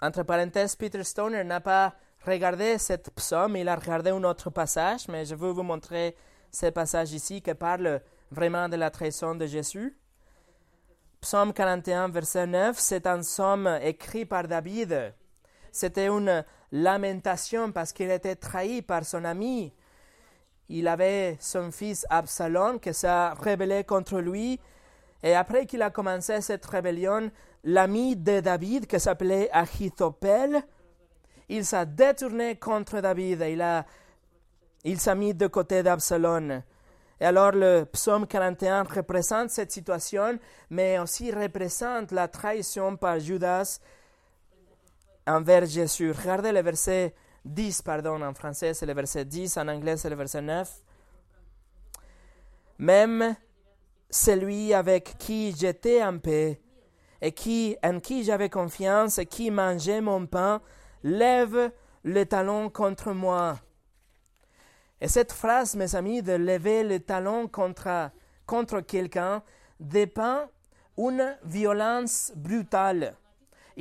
entre 0.02 0.24
parenthèses, 0.24 0.76
Peter 0.76 1.02
Stoner 1.06 1.46
n'a 1.46 1.62
pas 1.62 1.96
regardez 2.26 2.78
cette 2.78 3.10
psaume, 3.12 3.56
il 3.56 3.70
a 3.70 3.76
regardé 3.78 4.10
un 4.10 4.22
autre 4.26 4.50
passage, 4.50 5.08
mais 5.08 5.24
je 5.24 5.34
veux 5.34 5.52
vous 5.52 5.64
montrer 5.64 6.14
ce 6.52 6.66
passage 6.66 7.14
ici 7.14 7.42
qui 7.42 7.54
parle 7.54 8.02
vraiment 8.32 8.68
de 8.68 8.76
la 8.76 8.92
trahison 8.92 9.34
de 9.34 9.46
Jésus. 9.46 9.98
Psaume 11.22 11.54
41, 11.54 12.10
verset 12.10 12.48
9, 12.48 12.78
c'est 12.78 13.08
un 13.08 13.22
psaume 13.22 13.80
écrit 13.82 14.26
par 14.26 14.46
David. 14.46 15.14
C'était 15.72 16.08
une 16.08 16.44
lamentation 16.74 17.72
parce 17.72 17.94
qu'il 17.94 18.12
était 18.12 18.36
trahi 18.36 18.82
par 18.82 19.06
son 19.06 19.24
ami. 19.24 19.74
Il 20.70 20.88
avait 20.88 21.36
son 21.40 21.72
fils 21.72 22.06
Absalom 22.10 22.80
qui 22.80 22.94
s'est 22.94 23.30
rebellé 23.30 23.84
contre 23.84 24.20
lui. 24.20 24.60
Et 25.24 25.34
après 25.34 25.66
qu'il 25.66 25.82
a 25.82 25.90
commencé 25.90 26.40
cette 26.42 26.66
rébellion, 26.66 27.32
l'ami 27.64 28.16
de 28.16 28.40
David, 28.40 28.86
qui 28.86 29.00
s'appelait 29.00 29.50
Ahithophel, 29.52 30.62
il 31.50 31.66
s'est 31.66 31.86
détourné 31.88 32.58
contre 32.58 33.02
David 33.02 33.42
et 33.42 33.54
il, 33.54 33.62
a, 33.62 33.84
il 34.84 35.00
s'est 35.00 35.16
mis 35.16 35.34
de 35.34 35.48
côté 35.48 35.82
d'Absalom. 35.82 36.62
Et 37.20 37.26
alors 37.26 37.52
le 37.52 37.86
psaume 37.86 38.28
41 38.28 38.84
représente 38.84 39.50
cette 39.50 39.72
situation, 39.72 40.38
mais 40.70 41.00
aussi 41.00 41.32
représente 41.32 42.12
la 42.12 42.28
trahison 42.28 42.96
par 42.96 43.20
Judas 43.20 43.80
envers 45.28 45.66
Jésus. 45.66 46.12
Regardez 46.12 46.52
le 46.52 46.62
verset 46.62 47.14
10, 47.50 47.82
pardon, 47.82 48.22
en 48.22 48.34
français 48.34 48.74
c'est 48.74 48.86
le 48.86 48.94
verset 48.94 49.26
10, 49.26 49.58
en 49.58 49.68
anglais 49.68 49.98
c'est 49.98 50.10
le 50.10 50.16
verset 50.16 50.42
9. 50.42 50.72
Même 52.80 53.36
celui 54.10 54.74
avec 54.74 55.18
qui 55.18 55.54
j'étais 55.56 56.04
en 56.04 56.18
paix, 56.20 56.62
et 57.22 57.32
qui, 57.32 57.76
en 57.84 58.00
qui 58.00 58.24
j'avais 58.24 58.50
confiance, 58.50 59.18
et 59.18 59.26
qui 59.26 59.52
mangeait 59.52 60.02
mon 60.02 60.26
pain, 60.26 60.62
lève 61.04 61.72
le 62.04 62.26
talon 62.26 62.70
contre 62.70 63.12
moi. 63.12 63.60
Et 65.02 65.08
cette 65.08 65.32
phrase, 65.32 65.76
mes 65.76 65.96
amis, 65.96 66.22
de 66.22 66.34
lever 66.34 66.84
le 66.84 67.00
talon 67.00 67.48
contre, 67.48 68.12
contre 68.46 68.82
quelqu'un, 68.82 69.44
dépend 69.80 70.50
d'une 70.98 71.38
violence 71.44 72.32
brutale. 72.36 73.16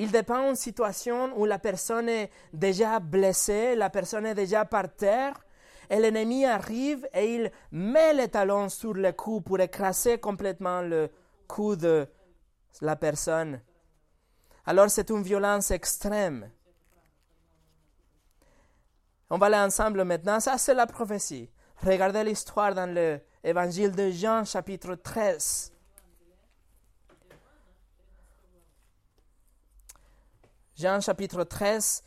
Il 0.00 0.12
dépend 0.12 0.46
d'une 0.46 0.54
situation 0.54 1.36
où 1.36 1.44
la 1.44 1.58
personne 1.58 2.08
est 2.08 2.30
déjà 2.52 3.00
blessée, 3.00 3.74
la 3.74 3.90
personne 3.90 4.26
est 4.26 4.34
déjà 4.36 4.64
par 4.64 4.94
terre, 4.94 5.34
et 5.90 5.98
l'ennemi 5.98 6.44
arrive 6.44 7.08
et 7.12 7.34
il 7.34 7.50
met 7.72 8.14
le 8.14 8.28
talon 8.28 8.68
sur 8.68 8.94
le 8.94 9.10
cou 9.10 9.40
pour 9.40 9.58
écraser 9.58 10.18
complètement 10.18 10.82
le 10.82 11.10
cou 11.48 11.74
de 11.74 12.06
la 12.80 12.94
personne. 12.94 13.60
Alors 14.66 14.88
c'est 14.88 15.10
une 15.10 15.24
violence 15.24 15.72
extrême. 15.72 16.48
On 19.30 19.38
va 19.38 19.46
aller 19.46 19.56
ensemble 19.56 20.04
maintenant. 20.04 20.38
Ça, 20.38 20.58
c'est 20.58 20.74
la 20.74 20.86
prophétie. 20.86 21.50
Regardez 21.84 22.22
l'histoire 22.22 22.72
dans 22.72 22.88
l'évangile 23.42 23.90
de 23.90 24.10
Jean, 24.10 24.44
chapitre 24.44 24.94
13. 24.94 25.72
Jean, 30.78 31.00
chapitre 31.00 31.42
13. 31.42 32.04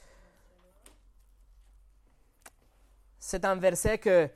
C'est 3.20 3.44
un 3.44 3.56
verset 3.58 3.98
que 3.98 4.30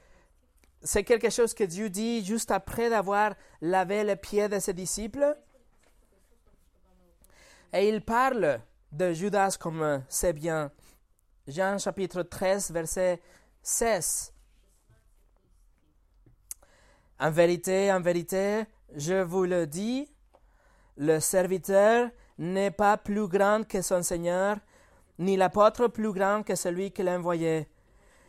c'est 0.82 1.06
quelque 1.06 1.30
chose 1.30 1.54
que 1.54 1.64
Dieu 1.64 1.90
dit 1.90 2.24
juste 2.24 2.52
après 2.52 2.90
d'avoir 2.90 3.34
lavé 3.62 4.04
les 4.04 4.18
pieds 4.18 4.50
de 4.50 4.60
ses 4.60 4.74
disciples. 4.74 5.38
Et 7.72 7.88
il 7.88 8.02
parle 8.02 8.60
de 8.92 9.14
Judas 9.14 9.56
comme 9.58 10.04
c'est 10.10 10.34
bien. 10.34 10.70
Jean 11.48 11.78
chapitre 11.78 12.22
13, 12.22 12.72
verset 12.72 13.22
16. 13.64 14.34
En 17.22 17.32
vérité, 17.32 17.90
en 17.90 18.02
vérité, 18.02 18.66
je 18.98 19.22
vous 19.22 19.46
le 19.46 19.66
dis, 19.66 20.12
le 20.98 21.22
serviteur 21.22 22.10
n'est 22.38 22.72
pas 22.72 22.98
plus 22.98 23.28
grand 23.28 23.66
que 23.68 23.82
son 23.82 24.04
Seigneur, 24.04 24.58
ni 25.20 25.38
l'apôtre 25.38 25.88
plus 25.88 26.12
grand 26.12 26.44
que 26.44 26.56
celui 26.56 26.92
qui 26.92 27.04
l'a 27.04 27.18
envoyé. 27.18 27.68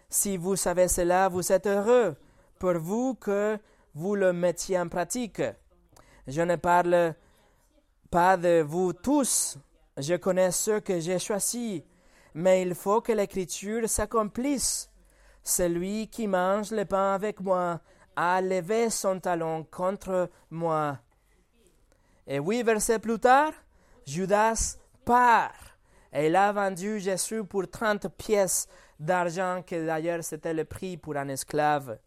Si 0.09 0.37
vous 0.37 0.57
savez 0.57 0.89
cela, 0.89 1.29
vous 1.29 1.53
êtes 1.53 1.67
heureux, 1.67 2.17
pour 2.59 2.75
vous 2.79 3.15
que 3.15 3.59
vous 3.95 4.15
le 4.15 4.33
mettiez 4.33 4.79
en 4.79 4.89
pratique. 4.89 5.43
Je 6.27 6.43
ne 6.43 6.57
parle 6.57 7.15
pas 8.11 8.37
de 8.37 8.63
vous 8.63 8.93
tous, 8.93 9.59
je 9.97 10.15
connais 10.15 10.53
ceux 10.53 10.81
que 10.81 11.01
j'ai 11.01 11.19
choisis 11.19 11.83
mais 12.37 12.61
il 12.61 12.75
faut 12.75 13.01
que 13.01 13.13
l'écriture 13.13 13.89
s'accomplisse. 13.89 14.91
Celui 15.43 16.09
qui 16.09 16.27
mange 16.27 16.71
le 16.71 16.85
pain 16.85 17.15
avec 17.15 17.41
moi 17.41 17.81
a 18.15 18.43
levé 18.43 18.91
son 18.91 19.19
talon 19.21 19.65
contre 19.65 20.29
moi. 20.51 20.99
Et 22.27 22.39
huit 22.39 22.63
versets 22.63 22.99
plus 22.99 23.19
tard, 23.19 23.53
Judas 24.07 24.79
part 25.05 25.77
et 26.13 26.29
il 26.29 26.37
a 26.37 26.53
vendu 26.53 27.01
Jésus 27.01 27.45
pour 27.45 27.69
trente 27.69 28.09
pièces 28.17 28.69
d'argent, 28.99 29.63
que 29.67 29.85
d'ailleurs 29.85 30.25
c'était 30.25 30.55
le 30.55 30.65
prix 30.65 30.97
pour 30.97 31.17
un 31.17 31.29
esclave. 31.29 31.99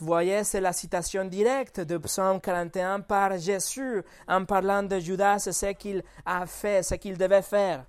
Vous 0.00 0.06
voyez, 0.06 0.44
c'est 0.44 0.60
la 0.60 0.72
citation 0.72 1.24
directe 1.24 1.80
de 1.80 1.98
Psaume 1.98 2.40
41 2.40 3.00
par 3.00 3.36
Jésus 3.36 4.02
en 4.28 4.44
parlant 4.44 4.82
de 4.82 4.98
Judas 4.98 5.44
et 5.46 5.52
ce 5.52 5.72
qu'il 5.72 6.02
a 6.24 6.46
fait, 6.46 6.82
ce 6.82 6.94
qu'il 6.94 7.18
devait 7.18 7.42
faire. 7.42 7.84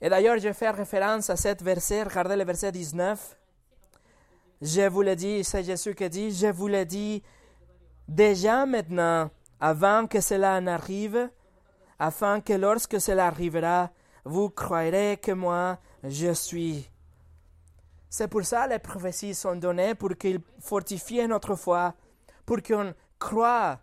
Et 0.00 0.10
d'ailleurs, 0.10 0.38
je 0.38 0.52
fais 0.52 0.70
référence 0.70 1.30
à 1.30 1.36
cet 1.36 1.62
verset, 1.62 2.02
regardez 2.02 2.36
le 2.36 2.44
verset 2.44 2.72
19. 2.72 3.38
Je 4.60 4.88
vous 4.88 5.02
le 5.02 5.16
dis, 5.16 5.44
c'est 5.44 5.62
Jésus 5.62 5.94
qui 5.94 6.08
dit, 6.10 6.30
je 6.30 6.48
vous 6.48 6.68
le 6.68 6.84
dis 6.84 7.22
déjà 8.06 8.66
maintenant, 8.66 9.30
avant 9.64 10.06
que 10.06 10.20
cela 10.20 10.60
n'arrive, 10.60 11.30
afin 11.98 12.42
que 12.42 12.52
lorsque 12.52 13.00
cela 13.00 13.28
arrivera, 13.28 13.90
vous 14.26 14.50
croirez 14.50 15.16
que 15.16 15.32
moi, 15.32 15.78
je 16.02 16.34
suis. 16.34 16.90
C'est 18.10 18.28
pour 18.28 18.44
ça 18.44 18.66
que 18.66 18.72
les 18.74 18.78
prophéties 18.78 19.34
sont 19.34 19.56
données, 19.56 19.94
pour 19.94 20.16
qu'ils 20.18 20.40
fortifient 20.60 21.26
notre 21.26 21.54
foi, 21.54 21.94
pour 22.44 22.62
qu'on 22.62 22.92
croit 23.18 23.78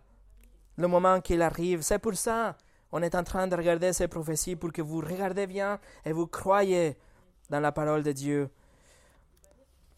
le 0.76 0.86
moment 0.86 1.20
qu'il 1.20 1.42
arrive. 1.42 1.82
C'est 1.82 1.98
pour 1.98 2.14
ça 2.14 2.56
on 2.92 3.02
est 3.02 3.14
en 3.14 3.24
train 3.24 3.48
de 3.48 3.56
regarder 3.56 3.92
ces 3.92 4.06
prophéties 4.06 4.54
pour 4.54 4.70
que 4.70 4.82
vous 4.82 5.00
regardez 5.00 5.46
bien 5.46 5.80
et 6.04 6.12
vous 6.12 6.26
croyez 6.26 6.96
dans 7.48 7.60
la 7.60 7.72
parole 7.72 8.02
de 8.02 8.12
Dieu. 8.12 8.50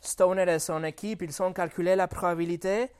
Stoner 0.00 0.48
et 0.48 0.58
son 0.60 0.84
équipe, 0.84 1.22
ils 1.22 1.42
ont 1.42 1.52
calculé 1.52 1.96
la 1.96 2.06
probabilité. 2.06 2.90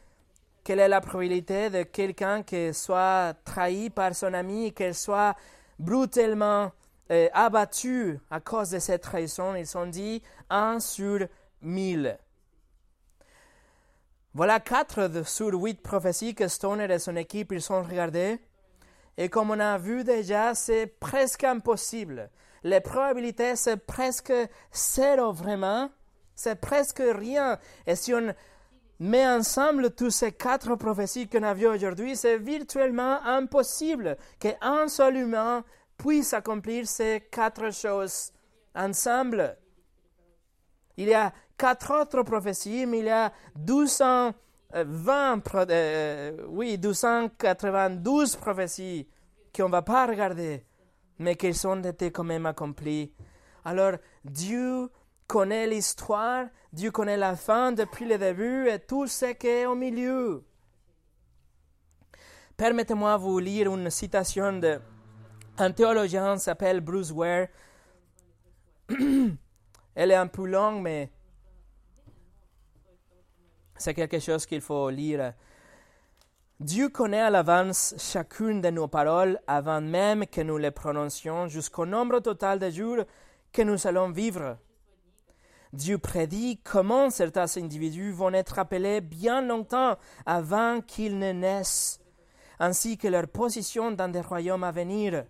Quelle 0.64 0.80
est 0.80 0.88
la 0.88 1.02
probabilité 1.02 1.68
de 1.68 1.82
quelqu'un 1.82 2.42
qui 2.42 2.72
soit 2.72 3.34
trahi 3.44 3.90
par 3.90 4.14
son 4.14 4.32
ami, 4.32 4.72
qu'il 4.72 4.94
soit 4.94 5.36
brutalement 5.78 6.72
euh, 7.10 7.28
abattu 7.34 8.18
à 8.30 8.40
cause 8.40 8.70
de 8.70 8.78
cette 8.78 9.02
trahison? 9.02 9.54
Ils 9.54 9.76
ont 9.76 9.86
dit 9.86 10.22
1 10.48 10.80
sur 10.80 11.28
1000. 11.60 12.18
Voilà 14.32 14.58
quatre 14.58 15.26
sur 15.26 15.52
huit 15.52 15.82
prophéties 15.82 16.34
que 16.34 16.48
Stoner 16.48 16.90
et 16.90 16.98
son 16.98 17.16
équipe 17.16 17.52
ils 17.52 17.70
ont 17.70 17.82
regardées. 17.82 18.40
Et 19.18 19.28
comme 19.28 19.50
on 19.50 19.60
a 19.60 19.76
vu 19.76 20.02
déjà, 20.02 20.54
c'est 20.54 20.86
presque 20.86 21.44
impossible. 21.44 22.30
Les 22.62 22.80
probabilités, 22.80 23.54
c'est 23.56 23.76
presque 23.76 24.32
zéro 24.72 25.30
vraiment. 25.30 25.90
C'est 26.34 26.58
presque 26.58 27.02
rien. 27.04 27.58
Et 27.86 27.96
si 27.96 28.14
on 28.14 28.34
met 29.04 29.26
ensemble 29.26 29.90
tous 29.90 30.10
ces 30.10 30.32
quatre 30.32 30.76
prophéties 30.76 31.28
qu'on 31.28 31.42
a 31.42 31.52
vues 31.52 31.66
aujourd'hui, 31.66 32.16
c'est 32.16 32.38
virtuellement 32.38 33.20
impossible 33.22 34.16
qu'un 34.38 34.88
seul 34.88 35.16
humain 35.16 35.62
puisse 35.98 36.32
accomplir 36.32 36.86
ces 36.86 37.22
quatre 37.30 37.70
choses 37.72 38.32
ensemble. 38.74 39.58
Il 40.96 41.08
y 41.08 41.14
a 41.14 41.32
quatre 41.58 42.00
autres 42.00 42.22
prophéties, 42.22 42.86
mais 42.86 43.00
il 43.00 43.04
y 43.04 43.10
a 43.10 43.30
220, 43.56 44.34
euh, 45.70 46.46
oui, 46.48 46.78
292 46.78 48.36
prophéties 48.36 49.06
qu'on 49.54 49.66
ne 49.66 49.72
va 49.72 49.82
pas 49.82 50.06
regarder, 50.06 50.64
mais 51.18 51.36
qui 51.36 51.52
ont 51.66 51.82
été 51.82 52.10
quand 52.10 52.24
même 52.24 52.46
accomplies. 52.46 53.12
Alors, 53.66 53.98
Dieu 54.24 54.88
connaît 55.26 55.66
l'histoire, 55.66 56.46
Dieu 56.72 56.90
connaît 56.90 57.16
la 57.16 57.36
fin 57.36 57.72
depuis 57.72 58.06
le 58.06 58.18
début 58.18 58.68
et 58.68 58.78
tout 58.78 59.06
ce 59.06 59.32
qui 59.32 59.46
est 59.46 59.66
au 59.66 59.74
milieu. 59.74 60.44
Permettez-moi 62.56 63.16
de 63.16 63.22
vous 63.22 63.38
lire 63.38 63.74
une 63.74 63.90
citation 63.90 64.60
d'un 64.60 65.72
théologien 65.72 66.38
s'appelle 66.38 66.80
Bruce 66.80 67.10
Ware. 67.10 67.48
Elle 69.94 70.10
est 70.10 70.14
un 70.14 70.26
peu 70.26 70.46
longue, 70.46 70.82
mais 70.82 71.10
c'est 73.76 73.94
quelque 73.94 74.20
chose 74.20 74.46
qu'il 74.46 74.60
faut 74.60 74.90
lire. 74.90 75.34
Dieu 76.60 76.88
connaît 76.88 77.20
à 77.20 77.30
l'avance 77.30 77.94
chacune 77.98 78.60
de 78.60 78.70
nos 78.70 78.86
paroles 78.86 79.40
avant 79.46 79.80
même 79.80 80.26
que 80.26 80.40
nous 80.40 80.56
les 80.56 80.70
prononcions 80.70 81.48
jusqu'au 81.48 81.84
nombre 81.84 82.20
total 82.20 82.60
de 82.60 82.70
jours 82.70 83.04
que 83.52 83.62
nous 83.62 83.86
allons 83.86 84.10
vivre. 84.10 84.58
Dieu 85.74 85.98
prédit 85.98 86.60
comment 86.62 87.10
certains 87.10 87.56
individus 87.56 88.12
vont 88.12 88.32
être 88.32 88.60
appelés 88.60 89.00
bien 89.00 89.42
longtemps 89.42 89.96
avant 90.24 90.80
qu'ils 90.80 91.18
ne 91.18 91.32
naissent, 91.32 91.98
ainsi 92.60 92.96
que 92.96 93.08
leur 93.08 93.26
position 93.26 93.90
dans 93.90 94.08
des 94.08 94.20
royaumes 94.20 94.62
à 94.62 94.70
venir. 94.70 95.24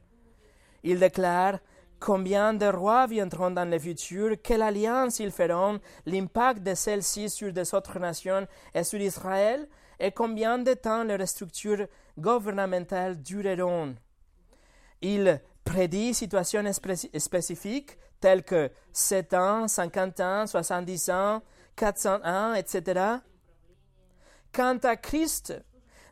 Il 0.83 1.01
déclare 1.01 1.61
combien 1.99 2.53
de 2.53 2.67
rois 2.67 3.07
viendront 3.07 3.53
dans 3.53 3.69
le 3.69 3.79
futur, 3.79 4.37
quelle 4.43 4.61
alliance 4.61 5.19
ils 5.19 5.31
feront, 5.31 5.81
l'impact 6.05 6.63
de 6.63 6.75
celle-ci 6.75 7.31
sur 7.31 7.51
des 7.51 7.75
autres 7.75 7.99
nations 7.99 8.47
et 8.75 8.85
sur 8.85 9.01
Israël, 9.01 9.67
et 9.99 10.13
combien 10.13 10.59
de 10.59 10.75
temps 10.75 11.05
leurs 11.05 11.27
structures 11.27 11.87
gouvernementales 12.19 13.23
dureront. 13.23 13.95
Il 15.01 15.41
prédit 15.65 16.15
situations 16.15 16.65
spécifiques 16.73 17.99
telles 18.21 18.43
que 18.43 18.71
7 18.93 19.35
ans, 19.35 19.69
50 19.69 20.21
ans, 20.21 20.47
70 20.47 21.11
ans, 21.11 21.43
400 21.77 22.21
ans, 22.25 22.55
etc. 22.55 23.19
Quant 24.53 24.79
à 24.83 24.97
Christ, 24.97 25.55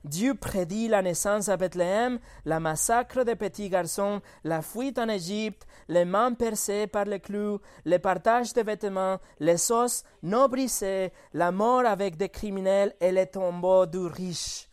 Dieu 0.05 0.35
prédit 0.35 0.89
la 0.89 1.01
naissance 1.01 1.49
à 1.49 1.57
Bethléem, 1.57 2.19
la 2.45 2.59
massacre 2.59 3.23
des 3.23 3.37
petits 3.37 3.69
garçons, 3.69 4.21
la 4.43 4.61
fuite 4.61 4.99
en 4.99 5.09
Égypte, 5.09 5.65
les 5.89 6.05
mains 6.05 6.33
percées 6.33 6.89
par 6.89 7.05
les 7.05 7.21
clous, 7.21 7.61
le 7.85 7.99
partage 7.99 8.53
de 8.53 8.63
vêtements, 8.63 9.19
les 9.39 9.71
os 9.71 10.03
non 10.25 10.49
brisés, 10.49 11.13
la 11.33 11.53
mort 11.53 11.87
avec 11.87 12.17
des 12.17 12.31
criminels 12.31 12.95
et 13.01 13.13
les 13.13 13.29
tombeaux 13.29 13.87
du 13.87 14.07
riche. 14.07 14.69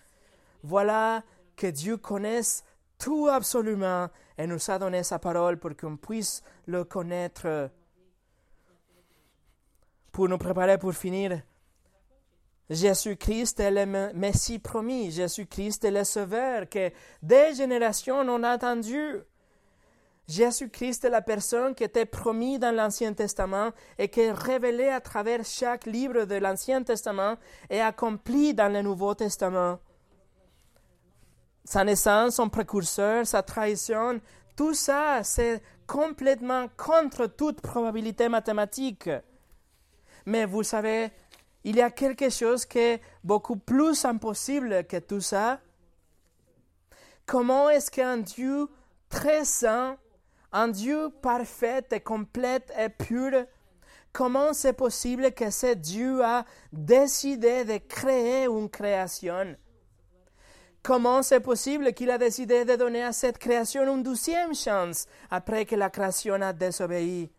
Voilà 0.63 1.23
que 1.55 1.67
Dieu 1.67 1.97
connaisse 1.97 2.63
tout 2.97 3.27
absolument 3.31 4.07
et 4.39 4.47
nous 4.47 4.71
a 4.71 4.79
donné 4.79 5.03
sa 5.03 5.19
parole 5.19 5.57
pour 5.57 5.75
qu'on 5.75 5.97
puisse 5.97 6.41
le 6.65 6.85
connaître. 6.85 7.69
Pour 10.13 10.29
nous 10.29 10.37
préparer 10.37 10.77
pour 10.77 10.93
finir, 10.93 11.41
Jésus-Christ 12.69 13.59
est 13.59 13.71
le 13.71 14.13
Messie 14.13 14.59
promis. 14.59 15.11
Jésus-Christ 15.11 15.83
est 15.83 15.91
le 15.91 16.05
Sauveur 16.05 16.69
que 16.69 16.89
des 17.21 17.53
générations 17.53 18.19
ont 18.21 18.43
attendu. 18.43 19.17
Jésus-Christ 20.29 21.03
est 21.03 21.09
la 21.09 21.21
personne 21.21 21.75
qui 21.75 21.83
était 21.83 22.05
promis 22.05 22.59
dans 22.59 22.73
l'Ancien 22.73 23.13
Testament 23.13 23.71
et 23.97 24.07
qui 24.07 24.21
est 24.21 24.31
révélée 24.31 24.87
à 24.87 25.01
travers 25.01 25.43
chaque 25.43 25.85
livre 25.85 26.23
de 26.23 26.35
l'Ancien 26.35 26.81
Testament 26.83 27.35
et 27.69 27.81
accomplie 27.81 28.53
dans 28.53 28.71
le 28.71 28.83
Nouveau 28.83 29.15
Testament. 29.15 29.79
Sa 31.69 31.83
naissance, 31.83 32.37
son 32.37 32.49
précurseur, 32.49 33.27
sa 33.27 33.43
trahison, 33.43 34.19
tout 34.55 34.73
ça, 34.73 35.23
c'est 35.23 35.61
complètement 35.85 36.67
contre 36.75 37.27
toute 37.27 37.61
probabilité 37.61 38.27
mathématique. 38.27 39.07
Mais 40.25 40.45
vous 40.45 40.63
savez, 40.63 41.11
il 41.63 41.75
y 41.75 41.81
a 41.83 41.91
quelque 41.91 42.31
chose 42.31 42.65
qui 42.65 42.79
est 42.79 43.01
beaucoup 43.23 43.57
plus 43.57 44.03
impossible 44.03 44.83
que 44.85 44.97
tout 44.97 45.21
ça. 45.21 45.59
Comment 47.27 47.69
est-ce 47.69 47.91
qu'un 47.91 48.17
Dieu 48.17 48.67
très 49.07 49.45
saint, 49.45 49.95
un 50.51 50.69
Dieu 50.69 51.11
parfait 51.21 51.85
et 51.91 51.99
complet 51.99 52.65
et 52.79 52.89
pur, 52.89 53.45
comment 54.11 54.53
c'est 54.53 54.73
possible 54.73 55.33
que 55.33 55.51
ce 55.51 55.75
Dieu 55.75 56.25
a 56.25 56.45
décidé 56.73 57.63
de 57.63 57.77
créer 57.77 58.45
une 58.45 58.71
création? 58.71 59.55
Comment 60.81 61.21
c'est 61.21 61.41
possible 61.41 61.93
qu'il 61.93 62.09
a 62.09 62.17
décidé 62.17 62.63
de 62.63 62.75
donner 62.75 63.03
à 63.03 63.11
cette 63.11 63.37
création 63.37 63.83
une 63.93 64.03
douzième 64.03 64.55
chance 64.55 65.07
après 65.29 65.65
que 65.65 65.75
la 65.75 65.89
création 65.89 66.41
a 66.41 66.53
désobéi? 66.53 67.29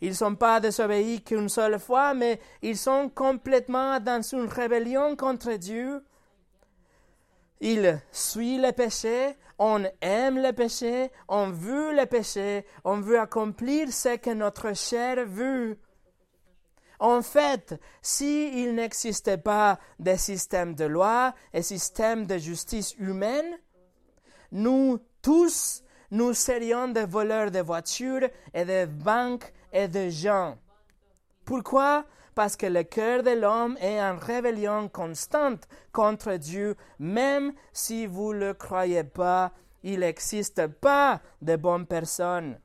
Ils 0.00 0.08
ne 0.08 0.14
sont 0.14 0.34
pas 0.34 0.58
désobéis 0.58 1.22
qu'une 1.22 1.48
seule 1.48 1.78
fois, 1.78 2.14
mais 2.14 2.40
ils 2.60 2.76
sont 2.76 3.08
complètement 3.08 4.00
dans 4.00 4.20
une 4.22 4.46
rébellion 4.46 5.14
contre 5.14 5.52
Dieu. 5.52 6.02
Ils 7.60 8.00
suivent 8.10 8.62
le 8.62 8.72
péché, 8.72 9.36
on 9.60 9.84
aime 10.00 10.42
le 10.42 10.52
péché, 10.52 11.12
on 11.28 11.50
veut 11.50 11.94
le 11.94 12.06
péché, 12.06 12.66
on 12.82 13.00
veut 13.00 13.20
accomplir 13.20 13.92
ce 13.92 14.16
que 14.16 14.30
notre 14.30 14.74
chair 14.74 15.24
veut. 15.24 15.78
En 17.02 17.20
fait, 17.20 17.80
s'il 18.00 18.76
n'existait 18.76 19.36
pas 19.36 19.80
de 19.98 20.14
système 20.14 20.76
de 20.76 20.84
loi 20.84 21.34
et 21.52 21.60
système 21.60 22.26
de 22.26 22.38
justice 22.38 22.94
humaine, 22.96 23.58
nous 24.52 25.00
tous 25.20 25.82
nous 26.12 26.32
serions 26.32 26.86
des 26.86 27.04
voleurs 27.04 27.50
de 27.50 27.58
voitures 27.58 28.28
et 28.54 28.64
de 28.64 28.86
banques 28.86 29.52
et 29.72 29.88
de 29.88 30.10
gens. 30.10 30.56
Pourquoi? 31.44 32.04
Parce 32.36 32.54
que 32.54 32.66
le 32.66 32.84
cœur 32.84 33.24
de 33.24 33.30
l'homme 33.30 33.76
est 33.80 34.00
en 34.00 34.16
rébellion 34.16 34.88
constante 34.88 35.66
contre 35.90 36.34
Dieu, 36.34 36.76
même 37.00 37.52
si 37.72 38.06
vous 38.06 38.32
ne 38.32 38.38
le 38.38 38.54
croyez 38.54 39.02
pas, 39.02 39.50
il 39.82 40.00
n'existe 40.00 40.68
pas 40.68 41.20
de 41.40 41.56
bonnes 41.56 41.86
personnes. 41.86 42.60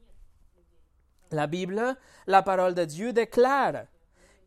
La 1.31 1.47
Bible, 1.47 1.97
la 2.27 2.43
parole 2.43 2.75
de 2.75 2.85
Dieu 2.85 3.13
déclare 3.13 3.87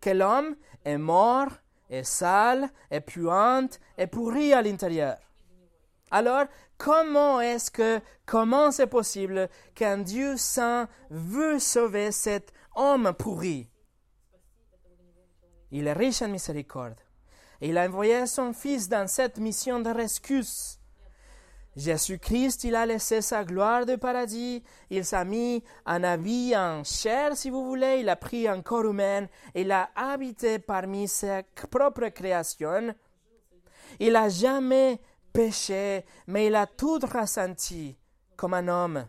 que 0.01 0.11
l'homme 0.11 0.57
est 0.85 0.99
mort, 0.99 1.51
est 1.89 2.05
sale, 2.05 2.71
est 2.91 3.01
puante, 3.01 3.81
est 3.97 4.07
pourri 4.07 4.53
à 4.53 4.63
l'intérieur. 4.63 5.17
Alors, 6.11 6.47
comment 6.79 7.41
est-ce 7.41 7.71
que, 7.71 8.01
comment 8.27 8.71
c'est 8.71 8.87
possible 8.87 9.49
qu'un 9.75 9.99
Dieu 9.99 10.37
saint 10.37 10.89
veut 11.11 11.59
sauver 11.59 12.11
cet 12.11 12.53
homme 12.75 13.13
pourri? 13.17 13.69
Il 15.71 15.87
est 15.87 15.93
riche 15.93 16.23
en 16.23 16.29
miséricorde. 16.29 17.01
Il 17.61 17.79
a 17.79 17.87
envoyé 17.87 18.27
son 18.27 18.53
Fils 18.53 18.89
dans 18.89 19.07
cette 19.07 19.39
mission 19.39 19.81
de 19.81 19.91
rescousse. 19.91 20.80
Jésus-Christ, 21.77 22.65
il 22.65 22.75
a 22.75 22.85
laissé 22.85 23.23
sa 23.23 23.45
gloire 23.45 23.87
de 23.87 23.95
paradis, 23.95 24.63
il 24.91 25.05
s'est 25.05 25.25
mis 25.25 25.63
en 25.87 26.03
habit 26.03 26.57
en 26.57 26.83
chair, 26.83 27.37
si 27.37 27.49
vous 27.49 27.65
voulez, 27.65 27.99
il 28.01 28.09
a 28.09 28.17
pris 28.17 28.49
un 28.49 28.61
corps 28.61 28.87
humain, 28.87 29.29
il 29.55 29.71
a 29.71 29.91
habité 29.95 30.59
parmi 30.59 31.07
ses 31.07 31.43
propres 31.71 32.09
créations. 32.09 32.95
Il 34.01 34.13
n'a 34.15 34.29
jamais 34.29 35.01
péché, 35.33 36.05
mais 36.27 36.47
il 36.47 36.57
a 36.57 36.67
tout 36.67 36.99
ressenti 36.99 37.97
comme 38.37 38.55
un 38.55 38.69
homme. 38.69 39.07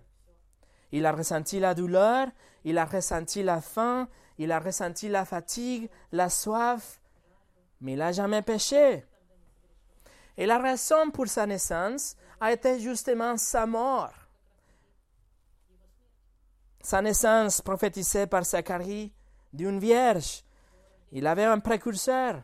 Il 0.91 1.05
a 1.05 1.11
ressenti 1.13 1.59
la 1.59 1.73
douleur, 1.73 2.27
il 2.63 2.77
a 2.77 2.85
ressenti 2.85 3.41
la 3.41 3.61
faim, 3.61 4.07
il 4.37 4.51
a 4.51 4.59
ressenti 4.59 5.07
la 5.07 5.25
fatigue, 5.25 5.89
la 6.11 6.29
soif, 6.29 7.01
mais 7.79 7.93
il 7.93 7.97
n'a 7.97 8.11
jamais 8.11 8.41
péché. 8.43 9.05
Et 10.37 10.45
la 10.45 10.59
raison 10.59 11.11
pour 11.11 11.27
sa 11.27 11.45
naissance, 11.45 12.15
a 12.41 12.51
été 12.51 12.79
justement 12.79 13.37
sa 13.37 13.67
mort. 13.67 14.11
Sa 16.81 16.99
naissance 16.99 17.61
prophétisée 17.61 18.25
par 18.25 18.43
Zacharie 18.43 19.13
d'une 19.53 19.77
vierge. 19.79 20.43
Il 21.11 21.27
avait 21.27 21.43
un 21.43 21.59
précurseur 21.59 22.41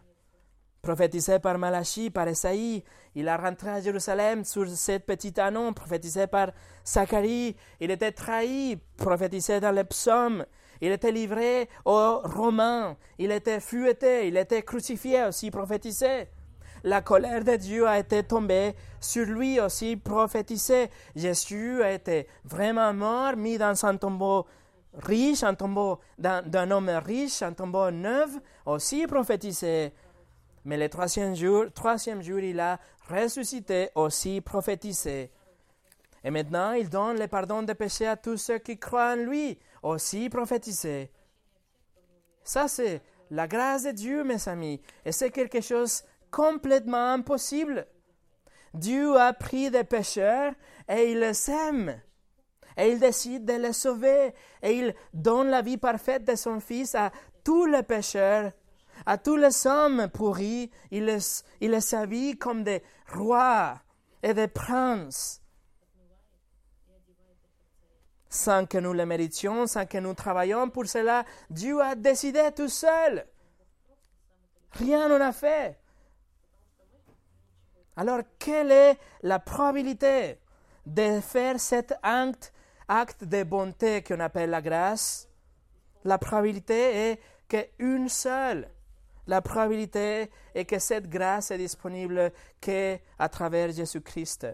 prophétisé 0.83 1.39
par 1.39 1.57
Malachie, 1.57 2.11
par 2.11 2.27
Esaïe. 2.27 2.83
Il 3.15 3.27
a 3.27 3.37
rentré 3.37 3.71
à 3.71 3.81
Jérusalem 3.81 4.45
sur 4.45 4.69
cette 4.69 5.07
petite 5.07 5.39
annonce 5.39 5.73
prophétisée 5.73 6.27
par 6.27 6.51
Zacharie. 6.85 7.55
Il 7.79 7.89
était 7.89 8.11
trahi, 8.11 8.77
prophétisé 8.97 9.59
dans 9.59 9.71
les 9.71 9.83
psaumes. 9.83 10.45
Il 10.79 10.91
était 10.91 11.11
livré 11.11 11.69
aux 11.85 12.19
Romains. 12.19 12.95
Il 13.17 13.31
était 13.31 13.59
fouetté. 13.59 14.27
Il 14.27 14.37
était 14.37 14.61
crucifié 14.61 15.23
aussi, 15.23 15.49
prophétisé 15.49 16.27
la 16.83 17.01
colère 17.01 17.43
de 17.43 17.55
Dieu 17.55 17.87
a 17.87 17.99
été 17.99 18.23
tombée 18.23 18.73
sur 18.99 19.25
lui 19.25 19.59
aussi 19.59 19.97
prophétisé. 19.97 20.89
Jésus 21.15 21.81
a 21.83 21.91
été 21.91 22.27
vraiment 22.43 22.93
mort, 22.93 23.35
mis 23.35 23.57
dans 23.57 23.85
un 23.85 23.97
tombeau 23.97 24.45
riche, 24.93 25.43
un 25.43 25.53
tombeau 25.53 25.99
d'un 26.17 26.71
homme 26.71 26.89
riche, 26.89 27.41
un 27.41 27.53
tombeau 27.53 27.91
neuf, 27.91 28.31
aussi 28.65 29.05
prophétisé. 29.07 29.93
Mais 30.65 30.77
le 30.77 30.89
troisième 30.89 31.35
jour, 31.35 31.65
troisième 31.73 32.21
jour, 32.21 32.39
il 32.39 32.59
a 32.59 32.79
ressuscité, 33.09 33.89
aussi 33.95 34.41
prophétisé. 34.41 35.31
Et 36.23 36.31
maintenant, 36.31 36.73
il 36.73 36.89
donne 36.89 37.19
le 37.19 37.27
pardon 37.27 37.63
des 37.63 37.75
péchés 37.75 38.07
à 38.07 38.17
tous 38.17 38.37
ceux 38.37 38.57
qui 38.57 38.77
croient 38.77 39.13
en 39.13 39.15
lui, 39.15 39.57
aussi 39.81 40.29
prophétisé. 40.29 41.09
Ça, 42.43 42.67
c'est 42.67 43.01
la 43.31 43.47
grâce 43.47 43.83
de 43.83 43.91
Dieu, 43.91 44.23
mes 44.23 44.47
amis. 44.49 44.81
Et 45.05 45.11
c'est 45.11 45.31
quelque 45.31 45.61
chose 45.61 46.03
complètement 46.31 47.13
impossible. 47.13 47.87
Dieu 48.73 49.17
a 49.17 49.33
pris 49.33 49.71
des 49.71 49.83
pécheurs 49.83 50.53
et 50.87 51.11
il 51.11 51.19
les 51.19 51.49
aime. 51.49 51.99
Et 52.77 52.91
il 52.91 52.99
décide 52.99 53.45
de 53.45 53.53
les 53.53 53.73
sauver. 53.73 54.33
Et 54.61 54.77
il 54.77 54.95
donne 55.13 55.49
la 55.49 55.61
vie 55.61 55.77
parfaite 55.77 56.25
de 56.25 56.35
son 56.35 56.59
Fils 56.59 56.93
à 56.95 57.11
tous 57.43 57.65
les 57.65 57.83
pécheurs, 57.83 58.51
à 59.05 59.17
tous 59.17 59.35
les 59.35 59.65
hommes 59.65 60.07
pourris. 60.13 60.69
Il 60.91 61.05
les, 61.05 61.17
il 61.61 61.71
les 61.71 62.37
comme 62.37 62.63
des 62.63 62.83
rois 63.11 63.79
et 64.21 64.33
des 64.33 64.47
princes. 64.47 65.41
Sans 68.29 68.65
que 68.65 68.77
nous 68.77 68.93
le 68.93 69.05
méritions, 69.05 69.65
sans 69.65 69.85
que 69.85 69.97
nous 69.97 70.13
travaillions 70.13 70.69
pour 70.69 70.85
cela, 70.85 71.23
Dieu 71.49 71.81
a 71.81 71.95
décidé 71.95 72.49
tout 72.55 72.67
seul. 72.69 73.25
Rien 74.73 75.07
n'en 75.07 75.25
a 75.25 75.31
fait. 75.31 75.79
Alors, 77.99 78.21
quelle 78.37 78.71
est 78.71 78.97
la 79.23 79.39
probabilité 79.39 80.37
de 80.85 81.19
faire 81.19 81.59
cet 81.59 81.95
acte, 82.03 82.53
de 83.23 83.43
bonté 83.43 84.03
qu'on 84.03 84.19
appelle 84.19 84.51
la 84.51 84.61
grâce? 84.61 85.27
La 86.03 86.19
probabilité 86.19 87.09
est 87.09 87.19
qu'une 87.49 88.07
seule. 88.07 88.69
La 89.25 89.41
probabilité 89.41 90.29
est 90.53 90.65
que 90.65 90.77
cette 90.77 91.09
grâce 91.09 91.49
est 91.49 91.57
disponible 91.57 92.31
qu'à 92.61 93.29
travers 93.29 93.71
Jésus-Christ, 93.71 94.47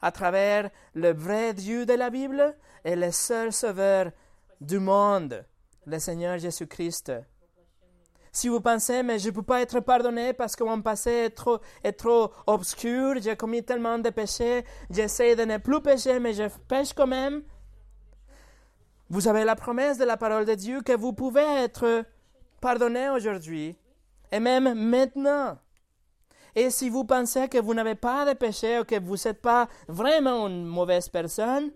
à 0.00 0.12
travers 0.12 0.70
le 0.94 1.12
vrai 1.12 1.54
Dieu 1.54 1.84
de 1.84 1.94
la 1.94 2.10
Bible 2.10 2.56
et 2.84 2.94
le 2.94 3.10
seul 3.10 3.52
Sauveur 3.52 4.12
du 4.60 4.78
monde, 4.78 5.44
le 5.84 5.98
Seigneur 5.98 6.38
Jésus-Christ. 6.38 7.12
Si 8.38 8.46
vous 8.46 8.60
pensez, 8.60 9.02
mais 9.02 9.18
je 9.18 9.30
ne 9.30 9.34
peux 9.34 9.42
pas 9.42 9.62
être 9.62 9.80
pardonné 9.80 10.32
parce 10.32 10.54
que 10.54 10.62
mon 10.62 10.80
passé 10.80 11.10
est 11.10 11.30
trop, 11.30 11.58
est 11.82 11.94
trop 11.94 12.30
obscur, 12.46 13.20
j'ai 13.20 13.34
commis 13.34 13.64
tellement 13.64 13.98
de 13.98 14.10
péchés, 14.10 14.64
j'essaie 14.90 15.34
de 15.34 15.42
ne 15.42 15.56
plus 15.56 15.82
pécher, 15.82 16.20
mais 16.20 16.34
je 16.34 16.44
pêche 16.68 16.92
quand 16.92 17.08
même. 17.08 17.42
Vous 19.10 19.26
avez 19.26 19.42
la 19.42 19.56
promesse 19.56 19.98
de 19.98 20.04
la 20.04 20.16
parole 20.16 20.44
de 20.44 20.54
Dieu 20.54 20.82
que 20.82 20.92
vous 20.92 21.12
pouvez 21.12 21.42
être 21.42 22.04
pardonné 22.60 23.08
aujourd'hui 23.10 23.76
et 24.30 24.38
même 24.38 24.72
maintenant. 24.72 25.58
Et 26.54 26.70
si 26.70 26.90
vous 26.90 27.02
pensez 27.02 27.48
que 27.48 27.58
vous 27.58 27.74
n'avez 27.74 27.96
pas 27.96 28.24
de 28.24 28.34
péché 28.34 28.78
ou 28.78 28.84
que 28.84 29.00
vous 29.00 29.16
n'êtes 29.16 29.42
pas 29.42 29.66
vraiment 29.88 30.46
une 30.46 30.64
mauvaise 30.64 31.08
personne, 31.08 31.72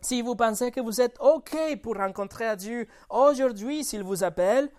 si 0.00 0.22
vous 0.22 0.34
pensez 0.34 0.70
que 0.70 0.80
vous 0.80 1.02
êtes 1.02 1.20
OK 1.20 1.54
pour 1.82 1.96
rencontrer 1.96 2.56
Dieu 2.56 2.88
aujourd'hui 3.10 3.84
s'il 3.84 4.02
vous 4.02 4.24
appelle, 4.24 4.70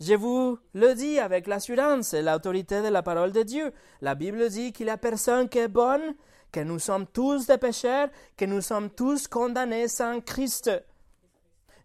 je 0.00 0.14
vous 0.14 0.58
le 0.72 0.94
dis 0.94 1.18
avec 1.18 1.46
l'assurance 1.46 2.14
et 2.14 2.22
l'autorité 2.22 2.80
de 2.80 2.88
la 2.88 3.02
parole 3.02 3.32
de 3.32 3.42
Dieu. 3.42 3.70
La 4.00 4.14
Bible 4.14 4.48
dit 4.48 4.72
qu'il 4.72 4.86
n'y 4.86 4.92
a 4.92 4.96
personne 4.96 5.46
qui 5.46 5.58
est 5.58 5.68
bonne, 5.68 6.14
que 6.50 6.60
nous 6.60 6.78
sommes 6.78 7.06
tous 7.06 7.46
des 7.46 7.58
pécheurs, 7.58 8.08
que 8.38 8.46
nous 8.46 8.62
sommes 8.62 8.88
tous 8.88 9.28
condamnés 9.28 9.88
sans 9.88 10.20
Christ. 10.22 10.70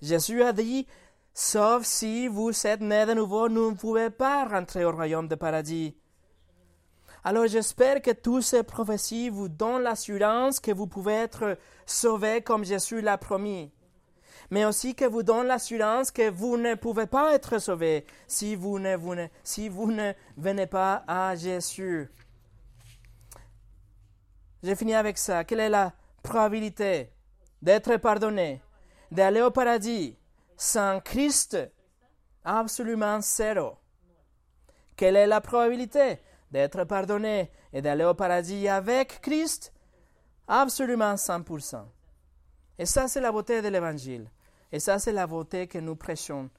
Jésus 0.02 0.44
a 0.44 0.54
dit, 0.54 0.88
sauf 1.34 1.84
si 1.84 2.30
vous 2.30 2.52
êtes 2.66 2.80
nés 2.80 3.06
de 3.06 3.16
nouveau, 3.16 3.50
vous 3.50 3.72
ne 3.72 3.76
pouvez 3.76 4.10
pas 4.10 4.46
rentrer 4.46 4.86
au 4.86 4.94
royaume 4.94 5.28
du 5.28 5.36
paradis. 5.36 5.98
Alors 7.26 7.48
j'espère 7.48 8.02
que 8.02 8.12
toutes 8.12 8.44
ces 8.44 8.64
prophéties 8.64 9.30
vous 9.30 9.50
donnent 9.50 9.82
l'assurance 9.82 10.62
que 10.62 10.72
vous 10.72 10.88
pouvez 10.88 11.16
être 11.16 11.58
sauvés 11.86 12.42
comme 12.42 12.64
Jésus 12.64 13.02
l'a 13.02 13.18
promis 13.18 13.74
mais 14.52 14.66
aussi 14.66 14.96
que 14.96 15.06
vous 15.06 15.24
donne 15.24 15.48
l'assurance 15.48 16.12
que 16.12 16.30
vous 16.30 16.58
ne 16.58 16.76
pouvez 16.76 17.08
pas 17.08 17.34
être 17.34 17.60
sauvé 17.60 18.06
si 18.28 18.56
vous 18.56 18.80
ne, 18.80 18.96
vous 18.96 19.16
si 19.44 19.70
vous 19.70 19.92
ne 19.92 20.14
venez 20.38 20.68
pas 20.68 21.04
à 21.08 21.36
Jésus. 21.36 22.10
J'ai 24.64 24.76
fini 24.76 24.96
avec 24.96 25.18
ça. 25.18 25.44
Quelle 25.44 25.60
est 25.60 25.70
la 25.70 25.94
probabilité 26.24 27.12
d'être 27.62 27.98
pardonné, 27.98 28.62
d'aller 29.12 29.42
au 29.42 29.52
paradis 29.52 30.18
sans 30.58 31.00
Christ? 31.02 31.58
Absolument 32.44 33.22
zéro. 33.22 33.78
Quelle 34.96 35.16
est 35.16 35.28
la 35.28 35.42
probabilité 35.42 36.20
d'être 36.52 36.84
pardonné 36.86 37.52
et 37.74 37.82
d'aller 37.82 38.06
au 38.06 38.14
paradis 38.14 38.68
avec 38.68 39.20
Christ? 39.22 39.74
Absolument 40.48 41.16
100%. 41.16 41.86
Et 42.78 42.86
ça, 42.86 43.08
c'est 43.08 43.22
la 43.22 43.32
beauté 43.32 43.62
de 43.62 43.68
l'Évangile. 43.68 44.30
Et 44.76 44.80
ça, 44.80 45.00
c'est 45.00 45.14
la 45.14 45.26
beauté 45.26 45.68
que 45.68 45.78
nous 45.78 45.96
prêchons. 45.96 46.50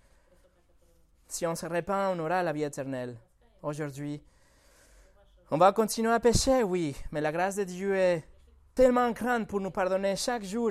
Si 1.28 1.46
on 1.46 1.54
se 1.54 1.66
répand, 1.66 2.18
on 2.18 2.24
aura 2.24 2.42
la 2.42 2.54
vie 2.54 2.62
éternelle. 2.62 3.14
Aujourd'hui, 3.62 4.22
on 5.50 5.58
va 5.58 5.70
continuer 5.74 6.10
à 6.10 6.18
pécher, 6.18 6.62
oui, 6.62 6.96
mais 7.12 7.20
la 7.20 7.30
grâce 7.30 7.56
de 7.56 7.64
Dieu 7.64 7.94
est 7.94 8.26
tellement 8.74 9.10
grande 9.10 9.46
pour 9.46 9.60
nous 9.60 9.70
pardonner 9.70 10.16
chaque 10.16 10.44
jour 10.44 10.70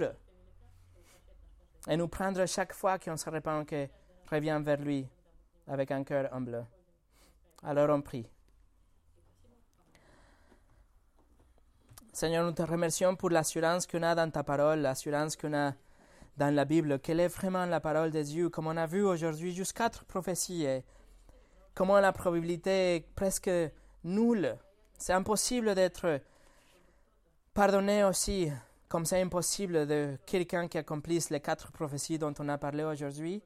et 1.88 1.96
nous 1.96 2.08
prendre 2.08 2.44
chaque 2.48 2.74
fois 2.74 2.98
qu'on 2.98 3.16
se 3.16 3.30
répand, 3.30 3.64
qu'on 3.70 3.88
revient 4.32 4.60
vers 4.64 4.82
lui 4.82 5.08
avec 5.68 5.92
un 5.92 6.04
cœur 6.04 6.34
humble. 6.34 6.66
Alors 7.62 7.92
on 7.92 8.02
prie. 8.02 8.28
Seigneur, 12.12 12.44
nous 12.44 12.54
te 12.54 12.64
remercions 12.64 13.16
pour 13.16 13.30
l'assurance 13.30 13.86
qu'on 13.86 14.02
a 14.02 14.16
dans 14.16 14.32
ta 14.32 14.44
parole, 14.44 14.80
l'assurance 14.80 15.36
qu'on 15.36 15.54
a 15.54 15.74
dans 16.38 16.54
la 16.54 16.66
Bible, 16.66 17.00
quelle 17.00 17.20
est 17.20 17.28
vraiment 17.28 17.66
la 17.66 17.80
parole 17.80 18.12
de 18.12 18.22
Dieu, 18.22 18.50
comme 18.50 18.68
on 18.68 18.78
a 18.78 18.86
vu 18.86 19.04
aujourd'hui, 19.04 19.54
juste 19.54 19.74
quatre 19.74 20.04
prophéties, 20.06 20.66
et 20.66 20.84
comment 21.74 22.00
la 22.00 22.12
probabilité 22.12 22.96
est 22.96 23.08
presque 23.16 23.50
nulle. 24.04 24.58
C'est 24.98 25.14
impossible 25.14 25.76
d'être 25.76 26.20
pardonné 27.54 28.04
aussi, 28.04 28.52
comme 28.88 29.06
c'est 29.06 29.22
impossible 29.22 29.88
de 29.88 30.18
quelqu'un 30.26 30.68
qui 30.68 30.78
accomplisse 30.78 31.30
les 31.30 31.40
quatre 31.40 31.72
prophéties 31.72 32.20
dont 32.20 32.34
on 32.40 32.50
a 32.50 32.58
parlé 32.58 32.84
aujourd'hui. 32.84 33.42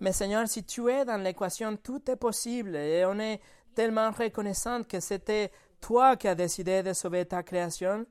Mais 0.00 0.12
Seigneur, 0.12 0.46
si 0.46 0.62
tu 0.64 0.90
es 0.90 1.04
dans 1.06 1.22
l'équation, 1.22 1.76
tout 1.76 2.10
est 2.10 2.16
possible 2.16 2.76
et 2.76 3.04
on 3.06 3.18
est 3.18 3.40
tellement 3.74 4.10
reconnaissant 4.10 4.82
que 4.82 5.00
c'était 5.00 5.50
toi 5.80 6.16
qui 6.16 6.28
as 6.28 6.34
décidé 6.34 6.82
de 6.82 6.92
sauver 6.92 7.24
ta 7.24 7.42
création. 7.42 8.06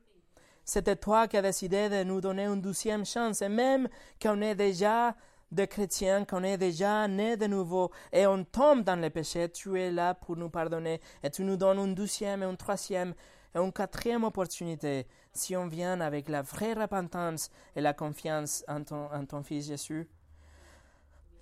C'était 0.66 0.96
toi 0.96 1.28
qui 1.28 1.36
as 1.36 1.42
décidé 1.42 1.88
de 1.88 2.02
nous 2.02 2.20
donner 2.20 2.44
une 2.44 2.60
douzième 2.60 3.06
chance. 3.06 3.40
Et 3.40 3.48
même 3.48 3.88
qu'on 4.20 4.42
est 4.42 4.56
déjà 4.56 5.14
des 5.52 5.68
chrétiens, 5.68 6.24
qu'on 6.24 6.42
est 6.42 6.58
déjà 6.58 7.06
nés 7.06 7.36
de 7.36 7.46
nouveau 7.46 7.92
et 8.12 8.26
on 8.26 8.42
tombe 8.42 8.82
dans 8.82 9.00
le 9.00 9.08
péché, 9.08 9.48
tu 9.48 9.80
es 9.80 9.92
là 9.92 10.12
pour 10.12 10.36
nous 10.36 10.50
pardonner 10.50 11.00
et 11.22 11.30
tu 11.30 11.44
nous 11.44 11.56
donnes 11.56 11.78
une 11.78 11.94
douzième 11.94 12.42
et 12.42 12.46
une 12.46 12.56
troisième 12.56 13.14
et 13.54 13.58
une 13.58 13.72
quatrième 13.72 14.24
opportunité 14.24 15.06
si 15.32 15.54
on 15.54 15.68
vient 15.68 16.00
avec 16.00 16.28
la 16.28 16.42
vraie 16.42 16.72
repentance 16.72 17.48
et 17.76 17.80
la 17.80 17.92
confiance 17.92 18.64
en 18.66 18.82
ton, 18.82 19.08
en 19.12 19.24
ton 19.24 19.44
Fils 19.44 19.68
Jésus. 19.68 20.08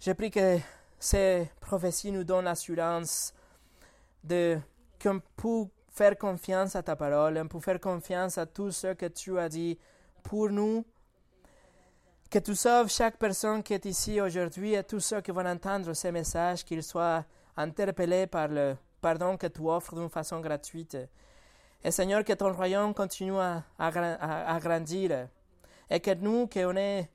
Je 0.00 0.12
prie 0.12 0.30
que 0.30 0.58
ces 0.98 1.48
prophéties 1.60 2.12
nous 2.12 2.24
donnent 2.24 2.44
l'assurance 2.44 3.32
de 4.22 4.58
qu'on 5.02 5.20
peut 5.36 5.66
faire 5.94 6.18
confiance 6.18 6.74
à 6.74 6.82
ta 6.82 6.96
parole, 6.96 7.38
on 7.38 7.46
peut 7.46 7.60
faire 7.60 7.80
confiance 7.80 8.36
à 8.36 8.46
tout 8.46 8.72
ce 8.72 8.94
que 8.94 9.06
tu 9.06 9.38
as 9.38 9.48
dit 9.48 9.78
pour 10.24 10.50
nous. 10.50 10.84
Que 12.28 12.40
tu 12.40 12.56
sauves 12.56 12.90
chaque 12.90 13.16
personne 13.16 13.62
qui 13.62 13.74
est 13.74 13.84
ici 13.84 14.20
aujourd'hui 14.20 14.74
et 14.74 14.82
tous 14.82 14.98
ceux 14.98 15.20
qui 15.20 15.30
vont 15.30 15.46
entendre 15.46 15.92
ces 15.92 16.10
messages, 16.10 16.64
qu'ils 16.64 16.82
soient 16.82 17.24
interpellés 17.56 18.26
par 18.26 18.48
le 18.48 18.74
pardon 19.00 19.36
que 19.36 19.46
tu 19.46 19.60
offres 19.62 19.94
d'une 19.94 20.08
façon 20.08 20.40
gratuite. 20.40 20.98
Et 21.84 21.92
Seigneur, 21.92 22.24
que 22.24 22.32
ton 22.32 22.52
royaume 22.52 22.92
continue 22.92 23.38
à, 23.38 23.62
grandir. 24.60 25.28
Et 25.88 26.00
que 26.00 26.14
nous, 26.14 26.48
qui 26.48 26.64
on 26.64 26.74
est 26.74 27.08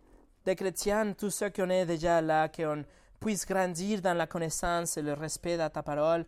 des 0.46 0.56
chrétiens, 0.56 1.12
tous 1.14 1.32
ceux 1.32 1.50
qui 1.50 1.62
on 1.62 1.70
est 1.70 1.86
déjà 1.86 2.22
là, 2.22 2.48
qu'on 2.48 2.86
puisse 3.20 3.46
grandir 3.46 4.00
dans 4.02 4.14
la 4.14 4.28
connaissance 4.28 4.96
et 4.96 5.02
le 5.02 5.14
respect 5.14 5.58
de 5.58 5.68
ta 5.68 5.84
parole 5.84 6.26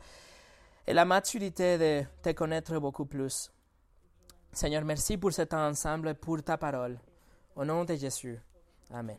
et 0.88 0.94
la 0.94 1.06
maturité 1.06 1.78
de 1.78 2.04
te 2.22 2.32
connaître 2.32 2.78
beaucoup 2.80 3.06
plus. 3.06 3.52
Seigneur, 4.52 4.84
merci 4.84 5.18
pour 5.18 5.32
cet 5.32 5.54
ensemble, 5.54 6.16
pour 6.16 6.44
ta 6.44 6.58
parole. 6.58 6.98
Au 7.56 7.64
nom 7.64 7.86
de 7.86 7.96
Jésus. 7.96 8.40
Amen. 8.94 9.18